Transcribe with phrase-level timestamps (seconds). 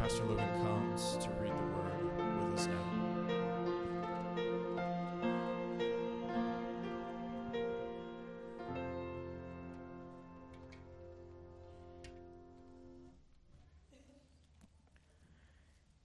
[0.00, 2.02] Pastor Logan comes to read the word
[2.50, 2.74] with us now.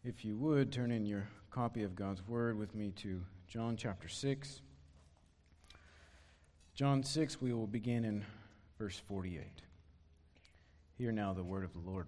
[0.04, 4.10] If you would, turn in your copy of God's Word with me to John chapter
[4.10, 4.62] 6.
[6.74, 8.26] John 6, we will begin in
[8.78, 9.42] verse 48.
[10.98, 12.08] Hear now the word of the Lord.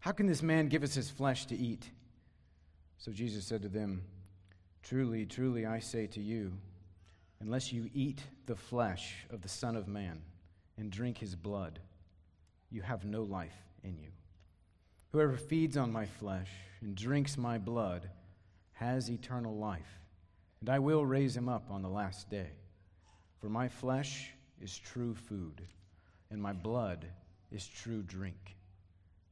[0.00, 1.90] How can this man give us his flesh to eat?
[2.96, 4.02] So Jesus said to them,
[4.82, 6.52] Truly, truly, I say to you,
[7.40, 10.22] unless you eat the flesh of the Son of Man
[10.78, 11.80] and drink his blood,
[12.70, 14.08] you have no life in you.
[15.12, 16.48] Whoever feeds on my flesh
[16.80, 18.08] and drinks my blood
[18.72, 20.00] has eternal life,
[20.60, 22.50] and I will raise him up on the last day.
[23.38, 24.30] For my flesh
[24.62, 25.60] is true food,
[26.30, 27.04] and my blood
[27.50, 28.56] is true drink.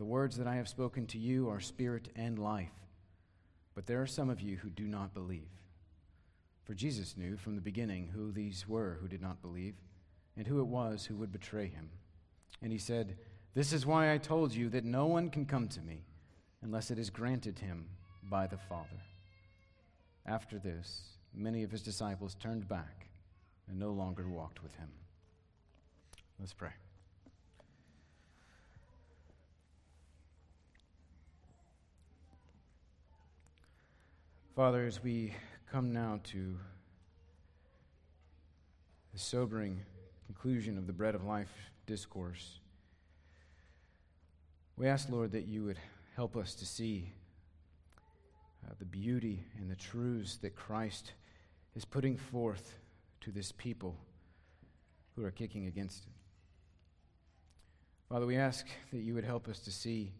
[0.00, 2.72] The words that I have spoken to you are spirit and life.
[3.74, 5.50] But there are some of you who do not believe.
[6.64, 9.74] For Jesus knew from the beginning who these were who did not believe,
[10.38, 11.90] and who it was who would betray him.
[12.62, 13.18] And he said,
[13.52, 16.06] This is why I told you that no one can come to me
[16.62, 17.84] unless it is granted him
[18.22, 19.02] by the Father.
[20.24, 23.08] After this, many of his disciples turned back
[23.68, 24.88] and no longer walked with him.
[26.38, 26.72] Let's pray.
[34.56, 35.32] Father, as we
[35.70, 36.56] come now to
[39.12, 39.80] the sobering
[40.26, 41.52] conclusion of the Bread of Life
[41.86, 42.58] discourse,
[44.76, 45.78] we ask, Lord, that you would
[46.16, 47.12] help us to see
[48.66, 51.12] uh, the beauty and the truths that Christ
[51.76, 52.76] is putting forth
[53.20, 53.96] to this people
[55.14, 56.12] who are kicking against it.
[58.08, 60.12] Father, we ask that you would help us to see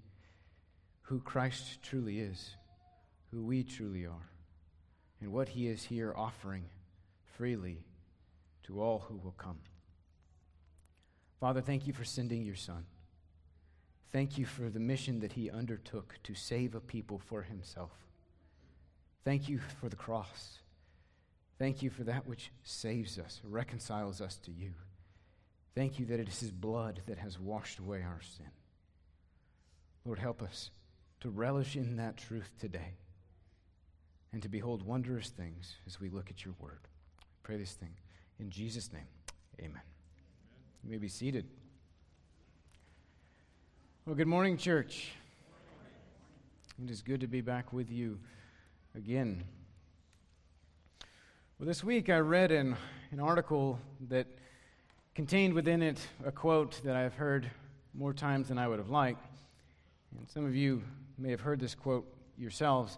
[1.02, 2.54] who Christ truly is,
[3.30, 4.30] who we truly are,
[5.20, 6.64] and what he is here offering
[7.36, 7.84] freely
[8.64, 9.58] to all who will come.
[11.38, 12.84] Father, thank you for sending your Son.
[14.12, 17.92] Thank you for the mission that he undertook to save a people for himself.
[19.24, 20.58] Thank you for the cross.
[21.58, 24.72] Thank you for that which saves us, reconciles us to you.
[25.74, 28.50] Thank you that it is his blood that has washed away our sin.
[30.04, 30.70] Lord, help us
[31.20, 32.94] to relish in that truth today
[34.32, 36.80] and to behold wondrous things as we look at your word.
[37.42, 37.94] Pray this thing
[38.38, 39.08] in Jesus' name.
[39.60, 39.82] Amen.
[40.82, 41.46] You may be seated.
[44.06, 45.12] Well, good morning, church.
[46.82, 48.18] It is good to be back with you
[48.96, 49.44] again.
[51.58, 52.76] Well, this week I read an,
[53.10, 53.78] an article
[54.08, 54.26] that
[55.14, 57.50] contained within it a quote that I've heard
[57.92, 59.26] more times than I would have liked.
[60.16, 60.82] And some of you
[61.18, 62.96] may have heard this quote yourselves.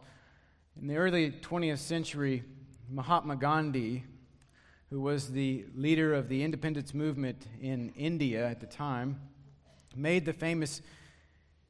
[0.80, 2.42] In the early 20th century,
[2.88, 4.04] Mahatma Gandhi,
[4.90, 9.20] who was the leader of the independence movement in India at the time,
[9.94, 10.82] made the famous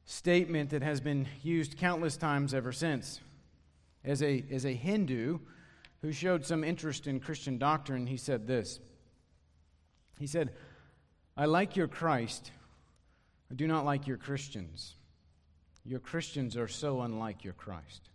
[0.05, 3.19] statement that has been used countless times ever since.
[4.03, 5.39] As a, as a Hindu
[6.01, 8.79] who showed some interest in Christian doctrine, he said this.
[10.19, 10.51] He said,
[11.35, 12.51] I like your Christ,
[13.51, 14.95] I do not like your Christians.
[15.85, 18.09] Your Christians are so unlike your Christ.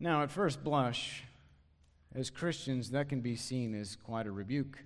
[0.00, 1.24] Now, at first blush,
[2.14, 4.78] as Christians, that can be seen as quite a rebuke.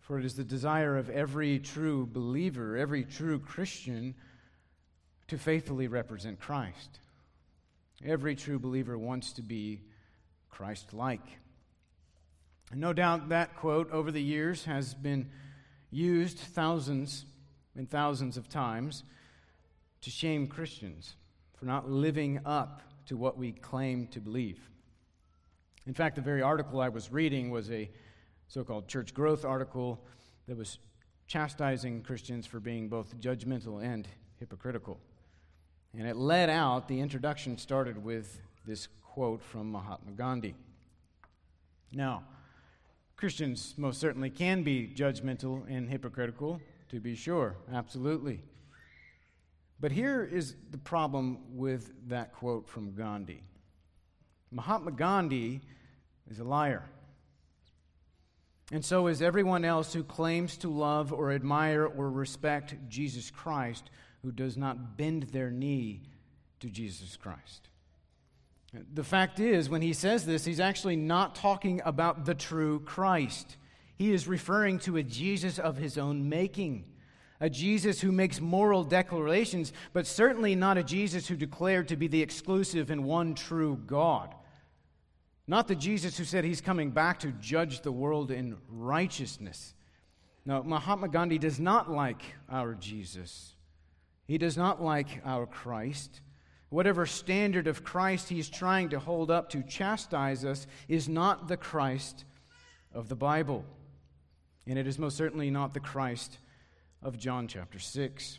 [0.00, 4.14] For it is the desire of every true believer, every true Christian,
[5.28, 6.98] to faithfully represent Christ.
[8.04, 9.80] Every true believer wants to be
[10.50, 11.38] Christ like.
[12.70, 15.30] And no doubt that quote over the years has been
[15.90, 17.24] used thousands
[17.76, 19.04] and thousands of times
[20.02, 21.14] to shame Christians
[21.58, 24.70] for not living up to what we claim to believe.
[25.84, 27.90] In fact, the very article I was reading was a
[28.46, 30.00] so called church growth article
[30.46, 30.78] that was
[31.26, 34.06] chastising Christians for being both judgmental and
[34.38, 35.00] hypocritical.
[35.98, 40.54] And it led out, the introduction started with this quote from Mahatma Gandhi.
[41.92, 42.22] Now,
[43.16, 46.60] Christians most certainly can be judgmental and hypocritical,
[46.90, 48.44] to be sure, absolutely.
[49.80, 53.42] But here is the problem with that quote from Gandhi
[54.52, 55.60] Mahatma Gandhi
[56.30, 56.84] is a liar.
[58.72, 63.90] And so is everyone else who claims to love or admire or respect Jesus Christ
[64.22, 66.02] who does not bend their knee
[66.60, 67.68] to Jesus Christ.
[68.92, 73.56] The fact is, when he says this, he's actually not talking about the true Christ.
[73.96, 76.84] He is referring to a Jesus of his own making,
[77.40, 82.06] a Jesus who makes moral declarations, but certainly not a Jesus who declared to be
[82.06, 84.34] the exclusive and one true God.
[85.46, 89.74] Not the Jesus who said he's coming back to judge the world in righteousness.
[90.44, 93.54] No, Mahatma Gandhi does not like our Jesus.
[94.26, 96.20] He does not like our Christ.
[96.68, 101.56] Whatever standard of Christ he's trying to hold up to chastise us is not the
[101.56, 102.24] Christ
[102.94, 103.64] of the Bible.
[104.66, 106.38] And it is most certainly not the Christ
[107.02, 108.38] of John chapter 6.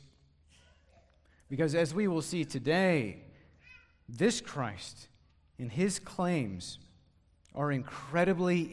[1.50, 3.24] Because as we will see today,
[4.08, 5.08] this Christ
[5.60, 6.80] and his claims
[7.54, 8.72] are incredibly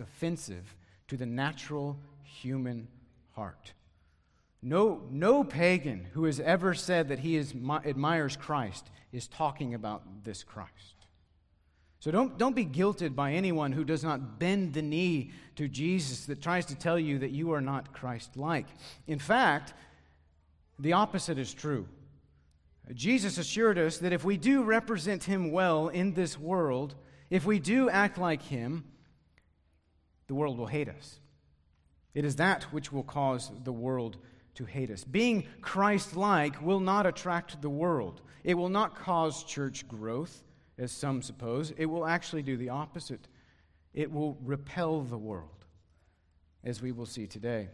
[0.00, 0.74] offensive
[1.08, 2.88] to the natural human
[3.32, 3.72] heart.
[4.62, 10.02] No, no pagan who has ever said that he is, admires Christ is talking about
[10.24, 10.99] this Christ.
[12.00, 16.24] So don't, don't be guilted by anyone who does not bend the knee to Jesus
[16.26, 18.66] that tries to tell you that you are not Christ like.
[19.06, 19.74] In fact,
[20.78, 21.86] the opposite is true.
[22.94, 26.94] Jesus assured us that if we do represent him well in this world,
[27.28, 28.84] if we do act like him,
[30.26, 31.20] the world will hate us.
[32.14, 34.16] It is that which will cause the world
[34.54, 35.04] to hate us.
[35.04, 40.42] Being Christ like will not attract the world, it will not cause church growth,
[40.80, 41.72] as some suppose.
[41.76, 43.28] It will actually do the opposite.
[43.92, 45.64] It will repel the world,
[46.64, 47.68] as we will see today.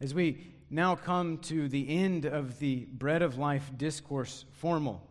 [0.00, 5.06] As we now come to the end of the Bread of Life discourse formal,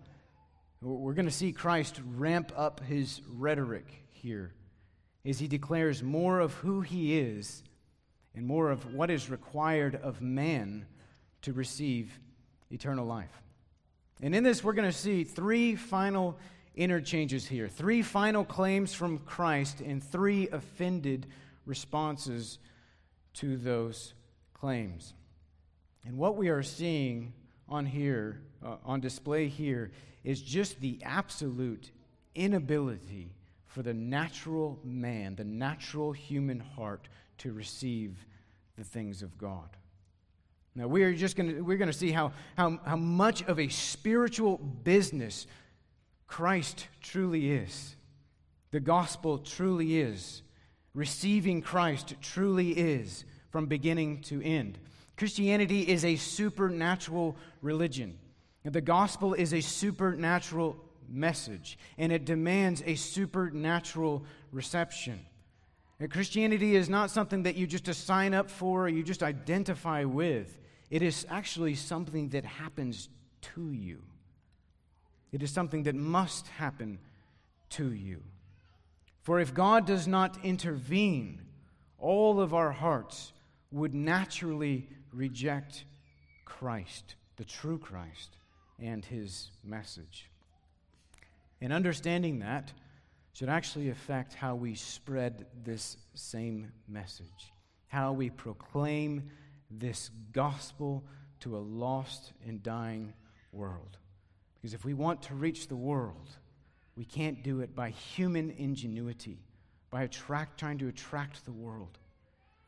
[0.82, 4.54] we're going to see Christ ramp up his rhetoric here
[5.26, 7.64] as he declares more of who he is
[8.34, 10.86] and more of what is required of man
[11.42, 12.20] to receive
[12.72, 13.44] eternal life.
[14.22, 16.38] And in this, we're going to see three final
[16.76, 21.28] interchanges here, three final claims from Christ, and three offended
[21.66, 22.60] responses
[23.36, 24.14] to those
[24.54, 25.14] claims.
[26.06, 27.34] And what we are seeing
[27.68, 29.92] on here, uh, on display here,
[30.24, 31.92] is just the absolute
[32.36, 33.36] inability
[33.68, 37.08] for the natural man, the natural human heart,
[37.38, 38.26] to receive
[38.78, 39.70] the things of God.
[40.80, 44.58] Now, we are just to, we're to see how, how, how much of a spiritual
[44.58, 45.46] business
[46.26, 47.98] Christ truly is.
[48.72, 50.42] The gospel truly is.
[50.94, 54.80] Receiving Christ truly is from beginning to end.
[55.18, 58.18] Christianity is a supernatural religion.
[58.64, 60.78] The gospel is a supernatural
[61.10, 65.20] message, and it demands a supernatural reception.
[66.00, 70.06] And Christianity is not something that you just sign up for or you just identify
[70.06, 70.56] with.
[70.90, 73.10] It is actually something that happens
[73.54, 74.02] to you.
[75.32, 77.00] It is something that must happen
[77.72, 78.24] to you.
[79.22, 81.42] For if God does not intervene,
[82.00, 83.34] all of our hearts
[83.72, 85.86] would naturally reject
[86.46, 88.38] Christ, the true Christ,
[88.80, 90.30] and his message.
[91.62, 92.74] And understanding that,
[93.34, 97.54] should actually affect how we spread this same message,
[97.88, 99.30] how we proclaim
[99.70, 101.04] this gospel
[101.42, 103.14] to a lost and dying
[103.52, 103.98] world.
[104.56, 106.30] Because if we want to reach the world,
[106.96, 109.40] we can't do it by human ingenuity,
[109.90, 111.98] by attract, trying to attract the world.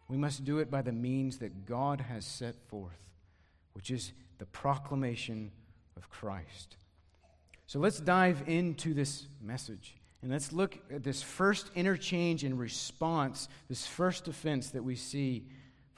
[0.08, 3.10] We must do it by the means that God has set forth,
[3.74, 5.52] which is the proclamation
[5.98, 6.78] of Christ.
[7.68, 9.96] So let's dive into this message.
[10.22, 15.48] And let's look at this first interchange and response, this first offense that we see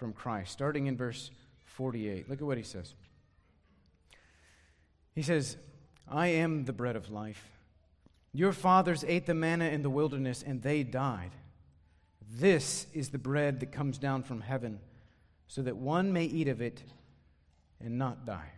[0.03, 1.31] from Christ, starting in verse
[1.63, 2.29] 48.
[2.29, 2.93] Look at what he says.
[5.15, 5.55] He says,
[6.11, 7.47] I am the bread of life.
[8.33, 11.31] Your fathers ate the manna in the wilderness, and they died.
[12.29, 14.81] This is the bread that comes down from heaven,
[15.47, 16.83] so that one may eat of it
[17.79, 18.51] and not die.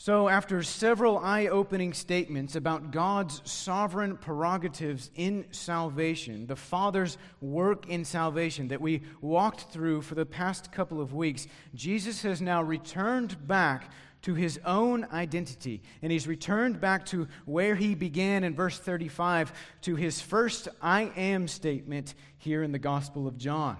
[0.00, 7.86] So, after several eye opening statements about God's sovereign prerogatives in salvation, the Father's work
[7.86, 12.62] in salvation that we walked through for the past couple of weeks, Jesus has now
[12.62, 13.92] returned back
[14.22, 15.82] to his own identity.
[16.00, 19.52] And he's returned back to where he began in verse 35
[19.82, 23.76] to his first I am statement here in the Gospel of John,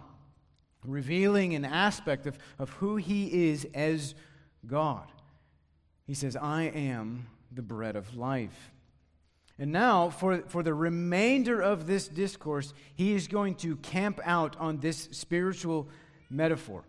[0.84, 4.14] revealing an aspect of, of who he is as
[4.66, 5.10] God.
[6.10, 8.72] He says, I am the bread of life.
[9.60, 14.56] And now, for, for the remainder of this discourse, he is going to camp out
[14.58, 15.88] on this spiritual
[16.28, 16.82] metaphor.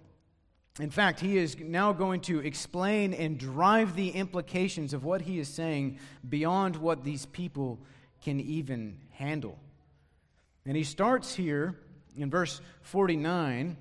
[0.80, 5.38] In fact, he is now going to explain and drive the implications of what he
[5.38, 7.78] is saying beyond what these people
[8.24, 9.60] can even handle.
[10.66, 11.76] And he starts here
[12.18, 13.78] in verse 49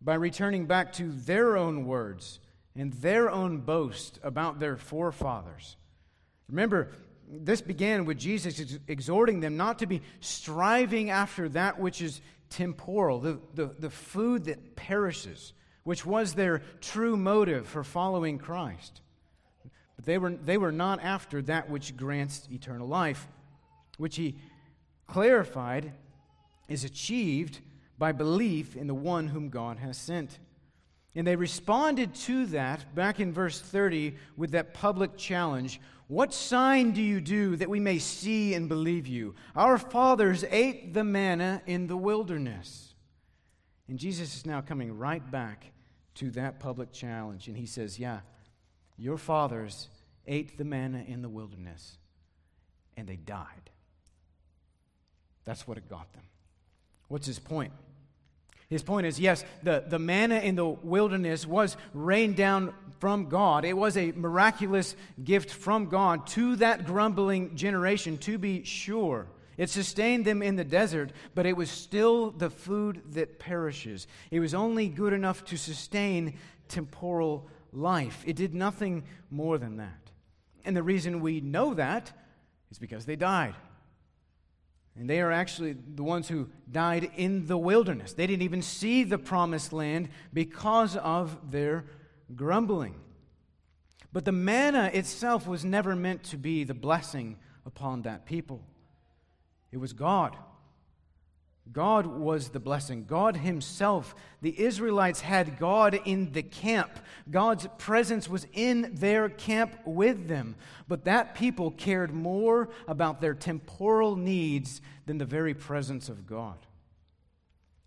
[0.00, 2.38] by returning back to their own words
[2.76, 5.76] and their own boast about their forefathers.
[6.48, 6.92] Remember,
[7.28, 12.20] this began with Jesus ex- exhorting them not to be striving after that which is
[12.48, 15.52] temporal, the, the, the food that perishes,
[15.84, 19.00] which was their true motive for following Christ.
[19.96, 23.28] But they were, they were not after that which grants eternal life,
[23.98, 24.36] which he
[25.06, 25.92] clarified
[26.68, 27.60] is achieved
[27.98, 30.38] by belief in the one whom God has sent.
[31.14, 36.90] And they responded to that back in verse 30 with that public challenge What sign
[36.90, 39.34] do you do that we may see and believe you?
[39.54, 42.94] Our fathers ate the manna in the wilderness.
[43.88, 45.72] And Jesus is now coming right back
[46.16, 47.48] to that public challenge.
[47.48, 48.20] And he says, Yeah,
[48.96, 49.88] your fathers
[50.26, 51.96] ate the manna in the wilderness,
[52.96, 53.70] and they died.
[55.44, 56.22] That's what it got them.
[57.08, 57.72] What's his point?
[58.70, 63.64] His point is yes, the, the manna in the wilderness was rained down from God.
[63.64, 69.26] It was a miraculous gift from God to that grumbling generation, to be sure.
[69.56, 74.06] It sustained them in the desert, but it was still the food that perishes.
[74.30, 78.22] It was only good enough to sustain temporal life.
[78.24, 80.10] It did nothing more than that.
[80.64, 82.12] And the reason we know that
[82.70, 83.54] is because they died.
[84.96, 88.12] And they are actually the ones who died in the wilderness.
[88.12, 91.86] They didn't even see the promised land because of their
[92.34, 92.96] grumbling.
[94.12, 98.64] But the manna itself was never meant to be the blessing upon that people,
[99.70, 100.36] it was God
[101.72, 103.04] God was the blessing.
[103.04, 104.14] God Himself.
[104.40, 106.90] The Israelites had God in the camp.
[107.30, 110.56] God's presence was in their camp with them.
[110.88, 116.58] But that people cared more about their temporal needs than the very presence of God.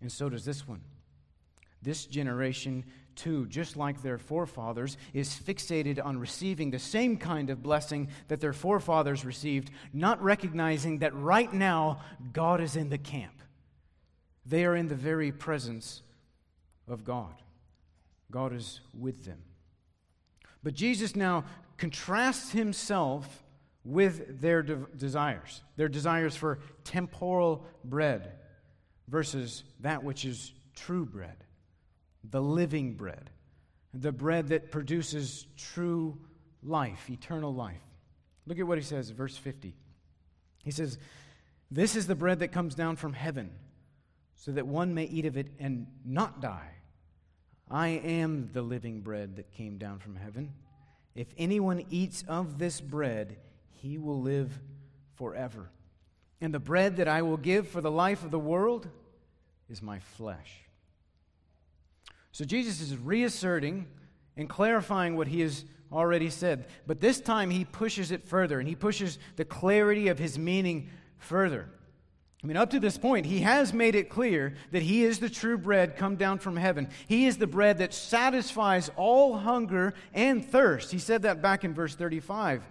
[0.00, 0.80] And so does this one.
[1.82, 7.62] This generation, too, just like their forefathers, is fixated on receiving the same kind of
[7.62, 12.00] blessing that their forefathers received, not recognizing that right now
[12.32, 13.42] God is in the camp.
[14.46, 16.02] They are in the very presence
[16.86, 17.34] of God.
[18.30, 19.38] God is with them.
[20.62, 21.44] But Jesus now
[21.76, 23.42] contrasts himself
[23.84, 28.32] with their de- desires, their desires for temporal bread
[29.08, 31.36] versus that which is true bread,
[32.28, 33.30] the living bread,
[33.92, 36.18] the bread that produces true
[36.62, 37.82] life, eternal life.
[38.46, 39.74] Look at what he says, verse 50.
[40.64, 40.98] He says,
[41.70, 43.50] This is the bread that comes down from heaven
[44.44, 46.68] so that one may eat of it and not die.
[47.70, 50.52] I am the living bread that came down from heaven.
[51.14, 53.38] If anyone eats of this bread,
[53.70, 54.52] he will live
[55.14, 55.70] forever.
[56.42, 58.86] And the bread that I will give for the life of the world
[59.70, 60.60] is my flesh.
[62.30, 63.86] So Jesus is reasserting
[64.36, 66.66] and clarifying what he has already said.
[66.86, 70.90] But this time he pushes it further and he pushes the clarity of his meaning
[71.16, 71.70] further.
[72.44, 75.30] I mean, up to this point, he has made it clear that he is the
[75.30, 76.90] true bread come down from heaven.
[77.08, 80.92] He is the bread that satisfies all hunger and thirst.
[80.92, 82.62] He said that back in verse 35.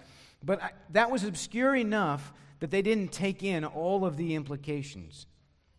[0.44, 0.62] But
[0.92, 5.26] that was obscure enough that they didn't take in all of the implications.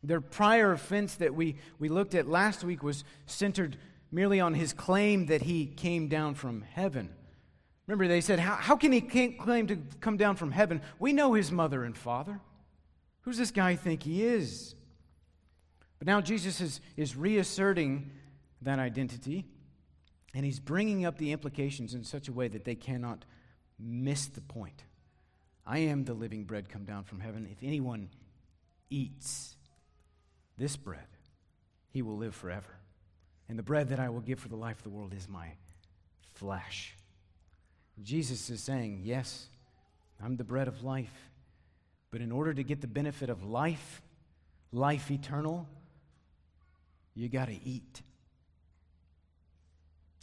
[0.03, 3.77] Their prior offense that we, we looked at last week was centered
[4.11, 7.11] merely on his claim that he came down from heaven.
[7.87, 10.83] Remember, they said, How, how can he claim to come down from heaven?
[10.99, 12.41] We know his mother and father.
[13.25, 14.75] Who's this guy think he is?
[15.99, 18.11] But now Jesus is, is reasserting
[18.63, 19.47] that identity,
[20.35, 23.25] and he's bringing up the implications in such a way that they cannot
[23.79, 24.85] miss the point.
[25.67, 27.49] I am the living bread come down from heaven.
[27.51, 28.11] If anyone
[28.91, 29.57] eats
[30.59, 31.07] this bread,
[31.91, 32.79] he will live forever.
[33.49, 35.53] And the bread that I will give for the life of the world is my
[36.35, 36.97] flesh.
[38.03, 39.47] Jesus is saying, Yes,
[40.23, 41.31] I'm the bread of life.
[42.15, 44.01] But in order to get the benefit of life,
[44.71, 45.67] life eternal,
[47.17, 48.03] you got to eat.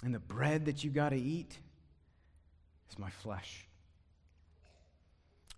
[0.02, 1.58] And the bread that you got to eat
[2.90, 3.68] is my flesh.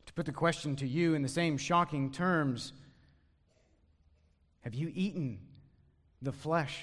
[0.07, 2.73] To put the question to you in the same shocking terms,
[4.61, 5.37] have you eaten
[6.19, 6.81] the flesh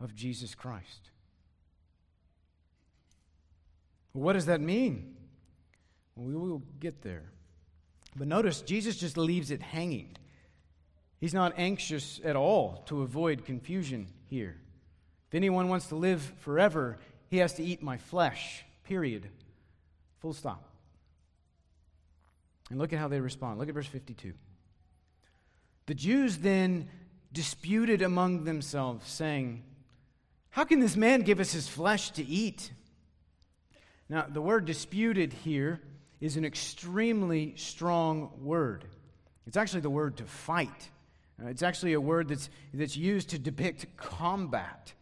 [0.00, 1.08] of Jesus Christ?
[4.12, 5.16] what does that mean?
[6.14, 7.32] We will get there.
[8.14, 10.16] But notice, Jesus just leaves it hanging.
[11.18, 14.56] He's not anxious at all to avoid confusion here.
[15.28, 19.28] If anyone wants to live forever, he has to eat my flesh, period.
[20.20, 20.68] Full stop.
[22.70, 23.58] And look at how they respond.
[23.58, 24.34] Look at verse 52.
[25.86, 26.88] The Jews then
[27.32, 29.62] disputed among themselves, saying,
[30.50, 32.72] How can this man give us his flesh to eat?
[34.08, 35.80] Now, the word disputed here
[36.22, 38.84] is an extremely strong word.
[39.46, 40.88] It's actually the word to fight.
[41.42, 44.92] Uh, it's actually a word that's, that's used to depict combat.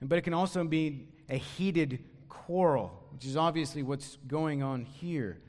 [0.00, 5.40] But it can also be a heated quarrel, which is obviously what's going on here.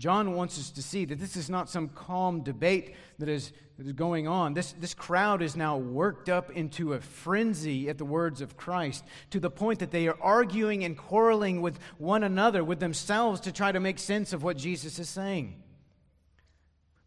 [0.00, 3.86] John wants us to see that this is not some calm debate that is, that
[3.86, 4.54] is going on.
[4.54, 9.04] This, this crowd is now worked up into a frenzy at the words of Christ
[9.28, 13.52] to the point that they are arguing and quarreling with one another, with themselves, to
[13.52, 15.62] try to make sense of what Jesus is saying.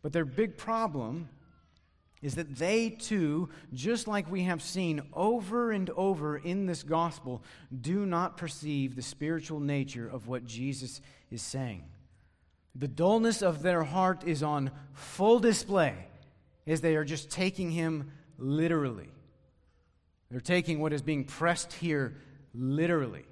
[0.04, 1.30] But their big problem
[2.22, 7.42] is that they too, just like we have seen over and over in this gospel,
[7.82, 11.02] do not perceive the spiritual nature of what Jesus
[11.32, 11.86] is saying.
[12.76, 15.96] The dullness of their heart is on full display
[16.66, 19.10] as they are just taking him literally.
[20.32, 22.18] They're taking what is being pressed here
[22.54, 23.26] literally.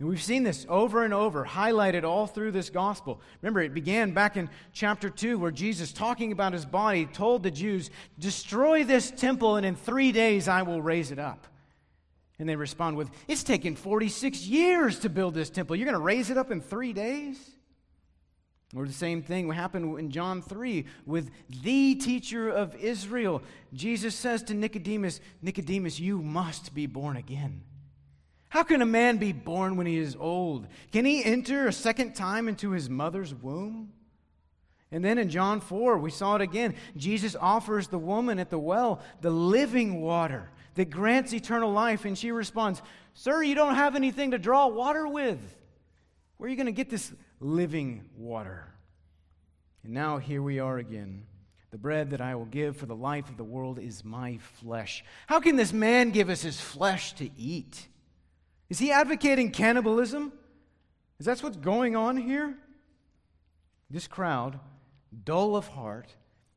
[0.00, 3.20] And we've seen this over and over, highlighted all through this gospel.
[3.42, 7.50] Remember, it began back in chapter 2, where Jesus, talking about his body, told the
[7.50, 11.46] Jews, Destroy this temple, and in three days I will raise it up.
[12.38, 15.76] And they respond with, It's taken 46 years to build this temple.
[15.76, 17.38] You're going to raise it up in three days?
[18.74, 23.42] Or the same thing happened in John 3 with the teacher of Israel.
[23.72, 27.62] Jesus says to Nicodemus, Nicodemus, you must be born again.
[28.48, 30.66] How can a man be born when he is old?
[30.92, 33.92] Can he enter a second time into his mother's womb?
[34.92, 36.74] And then in John 4, we saw it again.
[36.96, 42.04] Jesus offers the woman at the well the living water that grants eternal life.
[42.04, 42.82] And she responds,
[43.14, 45.40] Sir, you don't have anything to draw water with.
[46.36, 48.66] Where are you going to get this living water.
[49.82, 51.24] And now here we are again.
[51.70, 55.04] The bread that I will give for the life of the world is my flesh.
[55.26, 57.88] How can this man give us his flesh to eat?
[58.68, 60.32] Is he advocating cannibalism?
[61.18, 62.56] Is that what's going on here?
[63.88, 64.58] This crowd,
[65.24, 66.14] dull of heart,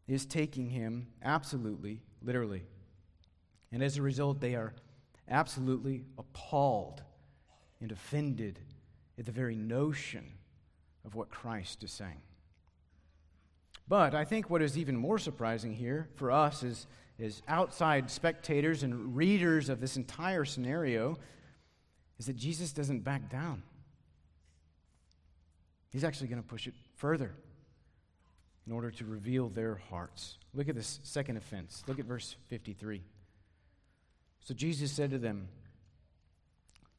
[0.08, 2.64] is taking him absolutely literally.
[3.72, 4.74] And as a result, they are
[5.30, 7.02] absolutely appalled
[7.82, 8.60] and offended
[9.18, 10.33] at the very notion
[11.06, 12.22] of what Christ is saying.
[13.88, 16.88] But I think what is even more surprising here for us as,
[17.20, 21.18] as outside spectators and readers of this entire scenario
[22.20, 23.64] is that Jesus doesn't back down.
[25.92, 27.34] He's actually going to push it further
[28.66, 30.38] in order to reveal their hearts.
[30.54, 31.84] Look at this second offense.
[31.88, 33.04] Look at verse 53.
[34.42, 35.50] So Jesus said to them,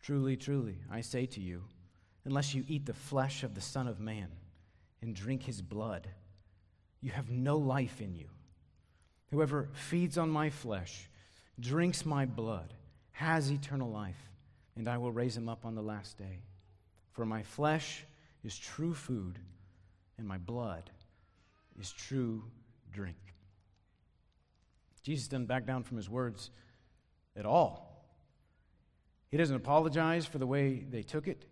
[0.02, 1.62] Truly, truly, I say to you,
[2.24, 4.28] unless you eat the flesh of the Son of Man
[5.02, 6.08] and drink his blood.
[7.00, 8.28] You have no life in you.
[9.30, 11.08] Whoever feeds on my flesh,
[11.60, 12.72] drinks my blood,
[13.12, 14.30] has eternal life,
[14.76, 16.40] and I will raise him up on the last day.
[17.12, 18.04] For my flesh
[18.42, 19.38] is true food,
[20.18, 20.90] and my blood
[21.78, 22.44] is true
[22.92, 23.16] drink.
[25.02, 26.50] Jesus doesn't back down from his words
[27.36, 28.06] at all.
[29.30, 31.44] He doesn't apologize for the way they took it.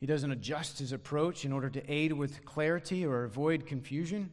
[0.00, 4.30] He doesn't adjust his approach in order to aid with clarity or avoid confusion.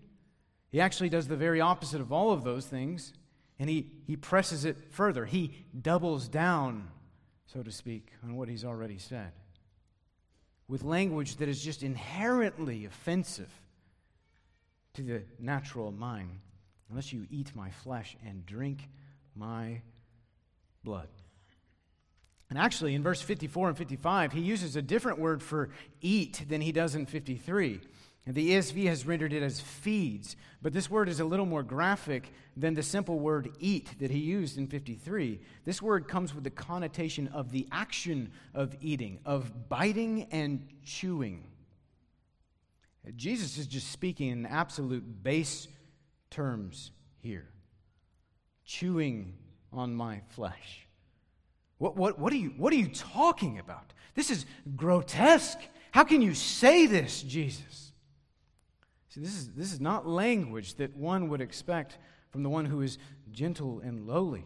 [0.70, 3.14] He actually does the very opposite of all of those things,
[3.60, 5.26] and he, he presses it further.
[5.26, 6.88] He doubles down,
[7.46, 9.32] so to speak, on what he's already said.
[10.68, 13.52] with language that is just inherently offensive
[14.94, 16.40] to the natural mind,
[16.90, 18.90] unless you eat my flesh and drink
[19.36, 19.82] my
[20.84, 21.10] blood.
[22.50, 25.70] And actually, in verse 54 and 55, he uses a different word for
[26.02, 27.82] eat than he does in 53.
[28.26, 31.64] And the ESV has rendered it as feeds, but this word is a little more
[31.64, 35.40] graphic than the simple word eat that he used in 53.
[35.66, 41.46] This word comes with the connotation of the action of eating, of biting and chewing.
[43.16, 45.70] Jesus is just speaking in absolute base
[46.30, 47.50] terms here
[48.66, 49.34] chewing
[49.72, 50.87] on my flesh.
[51.78, 53.94] What, what, what, are you, what are you talking about?
[54.16, 55.60] This is grotesque.
[55.92, 57.92] How can you say this, Jesus?
[59.10, 61.98] See, this is, this is not language that one would expect
[62.30, 62.98] from the one who is
[63.32, 64.46] gentle and lowly,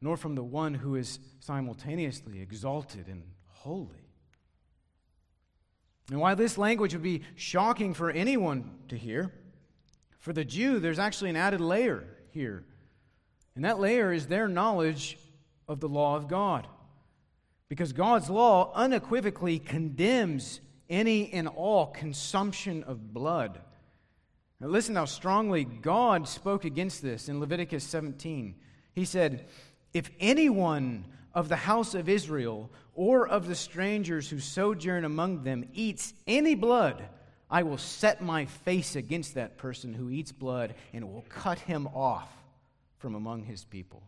[0.00, 4.06] nor from the one who is simultaneously exalted and holy.
[6.10, 9.32] And while this language would be shocking for anyone to hear,
[10.18, 12.64] for the Jew, there's actually an added layer here.
[13.54, 15.18] And that layer is their knowledge
[15.68, 16.66] of the law of God.
[17.68, 23.60] Because God's law unequivocally condemns any and all consumption of blood.
[24.60, 28.54] Now, listen how strongly God spoke against this in Leviticus 17.
[28.94, 29.46] He said,
[29.92, 35.68] If anyone of the house of Israel or of the strangers who sojourn among them
[35.74, 37.04] eats any blood,
[37.50, 41.86] I will set my face against that person who eats blood and will cut him
[41.88, 42.32] off
[42.98, 44.02] from among his people.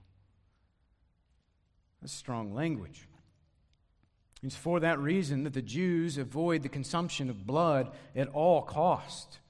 [2.01, 3.09] That's strong language.
[4.43, 9.41] It's for that reason that the Jews avoid the consumption of blood at all cost.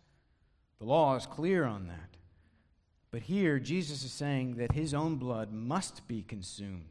[0.78, 2.16] The law is clear on that.
[3.10, 6.84] But here, Jesus is saying that his own blood must be consumed.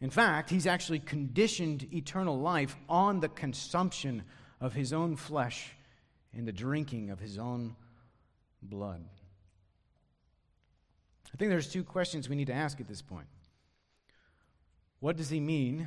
[0.00, 4.22] In fact, he's actually conditioned eternal life on the consumption
[4.60, 5.72] of his own flesh
[6.36, 7.74] and the drinking of his own
[8.62, 9.04] blood.
[11.32, 13.26] I think there's two questions we need to ask at this point.
[15.04, 15.86] What does he mean,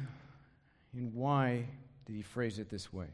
[0.93, 1.65] and why
[2.05, 3.07] did he phrase it this way?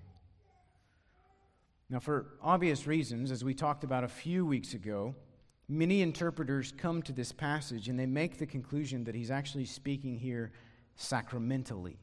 [1.90, 5.16] Now, for obvious reasons, as we talked about a few weeks ago,
[5.70, 10.18] many interpreters come to this passage and they make the conclusion that he's actually speaking
[10.18, 10.52] here
[10.98, 11.96] sacramentally,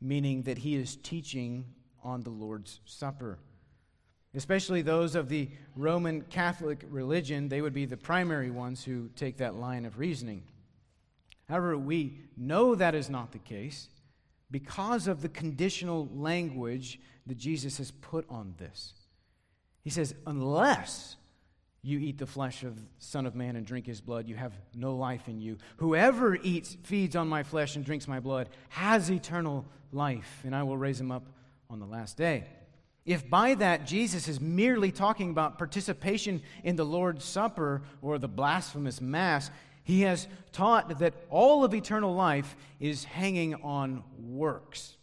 [0.00, 1.64] meaning that he is teaching
[2.04, 3.40] on the Lord's Supper.
[4.36, 9.38] Especially those of the Roman Catholic religion, they would be the primary ones who take
[9.38, 10.44] that line of reasoning.
[11.48, 13.88] However, we know that is not the case
[14.50, 18.94] because of the conditional language that Jesus has put on this.
[19.82, 21.16] He says, Unless
[21.82, 24.96] you eat the flesh of Son of Man and drink his blood, you have no
[24.96, 25.56] life in you.
[25.76, 30.64] Whoever eats, feeds on my flesh and drinks my blood has eternal life, and I
[30.64, 31.26] will raise him up
[31.70, 32.44] on the last day.
[33.04, 38.26] If by that Jesus is merely talking about participation in the Lord's Supper or the
[38.26, 39.52] blasphemous Mass,
[39.86, 44.96] he has taught that all of eternal life is hanging on works.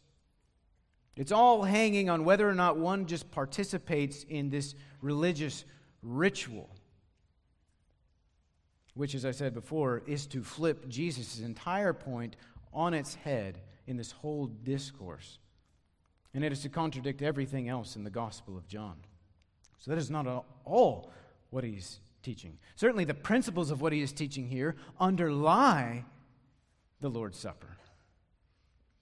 [1.16, 5.64] It's all hanging on whether or not one just participates in this religious
[6.02, 6.70] ritual,
[8.94, 12.36] which, as I said before, is to flip Jesus' entire point
[12.74, 15.40] on its head in this whole discourse.
[16.34, 18.98] And it is to contradict everything else in the Gospel of John.
[19.80, 21.10] So that is not at all
[21.52, 22.58] what he's teaching.
[22.76, 26.06] Certainly, the principles of what he is teaching here underlie
[27.02, 27.78] the Lord's Supper,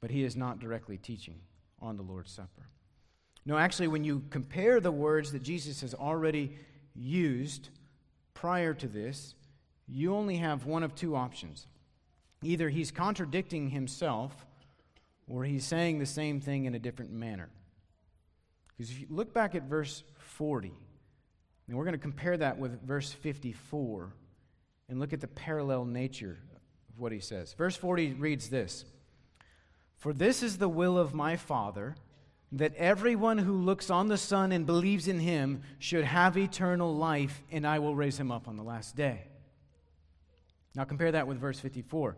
[0.02, 1.40] but he is not directly teaching
[1.80, 2.68] on the Lord's Supper.
[3.46, 6.58] No, actually, when you compare the words that Jesus has already
[6.94, 7.70] used
[8.34, 9.36] prior to this,
[9.88, 11.68] you only have one of two options.
[12.44, 14.46] Either he's contradicting himself,
[15.28, 17.50] or he's saying the same thing in a different manner.
[18.70, 20.74] Because if you look back at verse 40,
[21.72, 24.12] and we're going to compare that with verse 54
[24.90, 26.38] and look at the parallel nature
[26.90, 27.54] of what he says.
[27.54, 28.84] Verse 40 reads this
[29.96, 31.96] for this is the will of my Father,
[32.52, 37.42] that everyone who looks on the Son and believes in him should have eternal life,
[37.50, 39.22] and I will raise him up on the last day.
[40.76, 42.18] Now compare that with verse 54.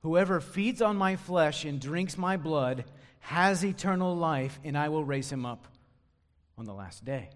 [0.00, 2.86] Whoever feeds on my flesh and drinks my blood
[3.20, 5.68] has eternal life, and I will raise him up
[6.58, 7.30] on the last day.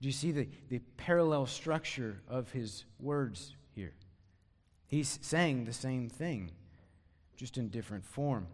[0.00, 3.94] Do you see the, the parallel structure of his words here?
[4.86, 6.52] He's saying the same thing
[7.36, 8.46] just in different form.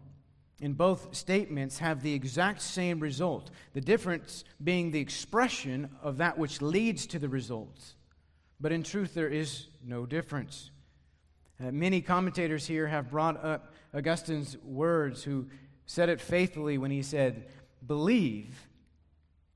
[0.61, 6.37] In both statements have the exact same result, the difference being the expression of that
[6.37, 7.95] which leads to the results.
[8.59, 10.71] But in truth, there is no difference.
[11.59, 15.47] Uh, many commentators here have brought up Augustine's words, who
[15.85, 17.47] said it faithfully when he said,
[17.85, 18.67] Believe,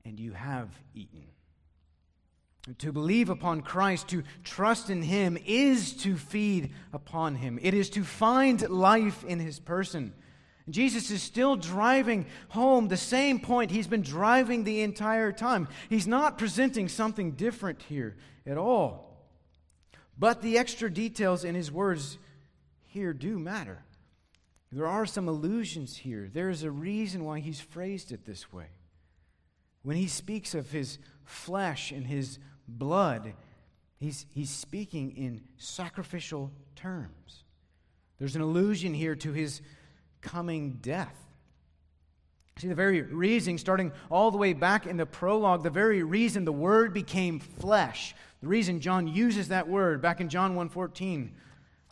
[0.04, 1.29] and you have eaten.
[2.78, 7.58] To believe upon Christ, to trust in Him, is to feed upon Him.
[7.62, 10.12] It is to find life in His person.
[10.70, 15.68] Jesus is still driving home the same point he's been driving the entire time.
[15.88, 19.26] He's not presenting something different here at all.
[20.18, 22.18] But the extra details in his words
[22.82, 23.82] here do matter.
[24.70, 26.30] There are some allusions here.
[26.32, 28.66] There is a reason why he's phrased it this way.
[29.82, 32.38] When he speaks of his flesh and his
[32.78, 33.34] blood,
[33.98, 37.44] he's, he's speaking in sacrificial terms.
[38.18, 39.62] There's an allusion here to his
[40.20, 41.16] coming death.
[42.58, 46.44] See, the very reason, starting all the way back in the prologue, the very reason
[46.44, 51.30] the Word became flesh, the reason John uses that word back in John 1.14,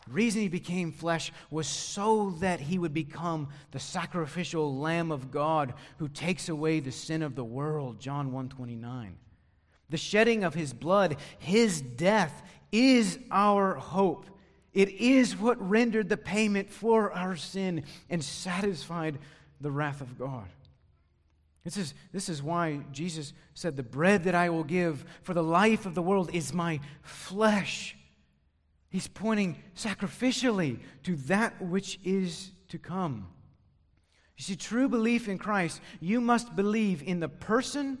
[0.07, 5.29] the reason he became flesh was so that he would become the sacrificial Lamb of
[5.29, 9.13] God who takes away the sin of the world, John 1.29.
[9.89, 14.25] The shedding of his blood, his death, is our hope.
[14.73, 19.17] It is what rendered the payment for our sin and satisfied
[19.59, 20.47] the wrath of God.
[21.63, 25.43] This is, this is why Jesus said, The bread that I will give for the
[25.43, 27.95] life of the world is my flesh.
[28.89, 33.27] He's pointing sacrificially to that which is to come.
[34.37, 37.97] You see, true belief in Christ, you must believe in the person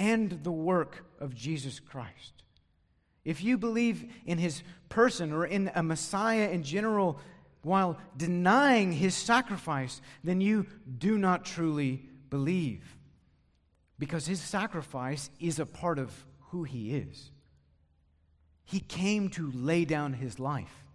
[0.00, 2.42] and the work of Jesus Christ.
[3.22, 7.20] If you believe in his person or in a Messiah in general
[7.62, 10.66] while denying his sacrifice, then you
[10.98, 12.96] do not truly believe.
[13.98, 17.30] Because his sacrifice is a part of who he is.
[18.64, 20.86] He came to lay down his life,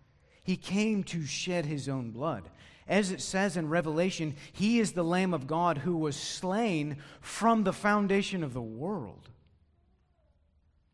[0.43, 2.49] he came to shed his own blood.
[2.87, 7.63] As it says in Revelation, he is the Lamb of God who was slain from
[7.63, 9.29] the foundation of the world.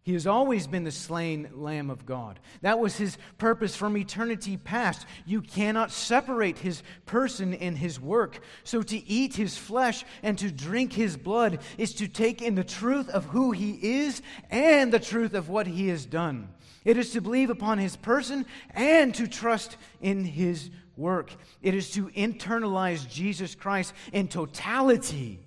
[0.03, 2.39] He has always been the slain Lamb of God.
[2.61, 5.05] That was his purpose from eternity past.
[5.27, 8.39] You cannot separate his person and his work.
[8.63, 12.63] So to eat his flesh and to drink his blood is to take in the
[12.63, 16.49] truth of who he is and the truth of what he has done.
[16.83, 21.31] It is to believe upon his person and to trust in his work.
[21.61, 25.39] It is to internalize Jesus Christ in totality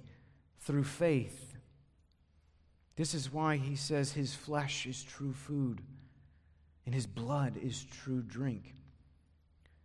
[0.60, 1.54] through faith.
[2.96, 5.80] This is why he says his flesh is true food
[6.86, 8.74] and his blood is true drink.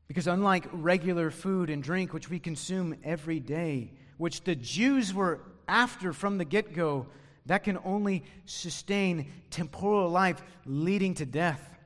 [0.08, 5.40] Because unlike regular food and drink, which we consume every day, which the Jews were
[5.68, 7.06] after from the get go,
[7.46, 11.79] that can only sustain temporal life leading to death.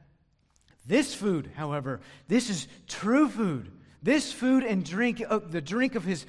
[0.86, 3.72] This food, however, this is true food.
[4.02, 6.26] This food and drink, uh, the drink of his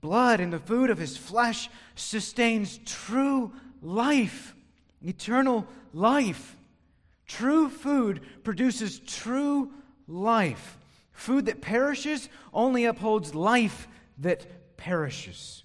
[0.00, 4.54] blood and the food of his flesh, sustains true life,
[5.02, 6.56] eternal life.
[7.26, 9.72] True food produces true
[10.06, 10.78] life.
[11.12, 15.64] Food that perishes only upholds life that perishes.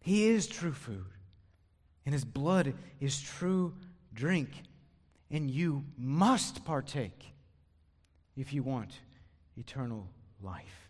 [0.00, 1.04] He is true food,
[2.06, 3.74] and his blood is true
[4.14, 4.48] drink.
[5.30, 7.30] And you must partake
[8.36, 9.00] if you want
[9.56, 10.08] eternal
[10.42, 10.88] life.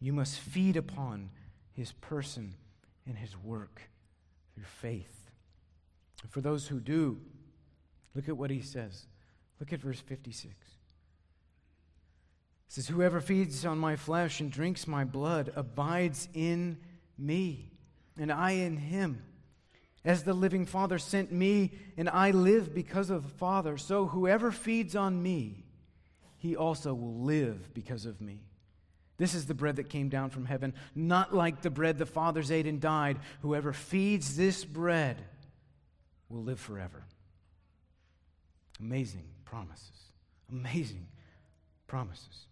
[0.00, 1.30] You must feed upon
[1.72, 2.54] his person
[3.06, 3.80] and his work
[4.54, 5.30] through faith.
[6.28, 7.18] For those who do,
[8.14, 9.06] look at what he says.
[9.60, 10.54] Look at verse 56.
[10.54, 10.58] It
[12.68, 16.78] says, Whoever feeds on my flesh and drinks my blood abides in
[17.16, 17.70] me,
[18.18, 19.22] and I in him.
[20.04, 24.52] As the living Father sent me, and I live because of the Father, so whoever
[24.52, 25.65] feeds on me,
[26.38, 28.40] he also will live because of me.
[29.18, 32.50] This is the bread that came down from heaven, not like the bread the fathers
[32.50, 33.18] ate and died.
[33.40, 35.22] Whoever feeds this bread
[36.28, 37.04] will live forever.
[38.78, 40.12] Amazing promises.
[40.50, 41.06] Amazing
[41.86, 42.46] promises.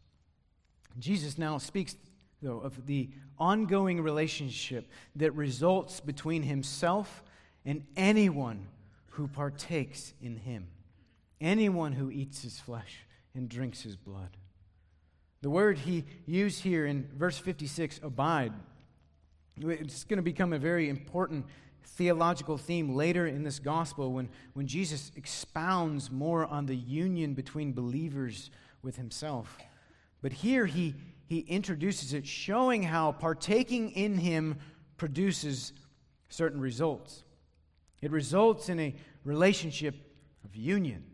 [0.99, 1.97] Jesus now speaks,
[2.41, 7.23] though, of the ongoing relationship that results between himself
[7.67, 8.69] and anyone
[9.11, 10.69] who partakes in him,
[11.41, 14.37] anyone who eats his flesh and drinks his blood.
[15.43, 18.53] The word he used here in verse 56, abide,
[19.61, 21.47] it's going to become a very important
[21.85, 27.73] theological theme later in this gospel when, when Jesus expounds more on the union between
[27.73, 28.51] believers
[28.83, 29.59] with himself.
[30.23, 30.95] But here he,
[31.27, 34.57] he introduces it, showing how partaking in him
[34.97, 35.73] produces
[36.31, 37.23] certain results.
[38.01, 38.95] It results in a
[39.25, 39.95] relationship
[40.45, 41.05] of union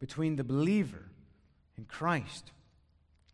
[0.00, 1.10] between the believer
[1.76, 2.52] and Christ.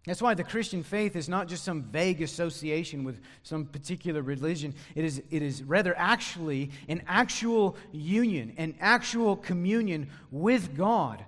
[0.07, 4.75] That's why the Christian faith is not just some vague association with some particular religion.
[4.97, 11.25] It is, it is rather actually an actual union, an actual communion with God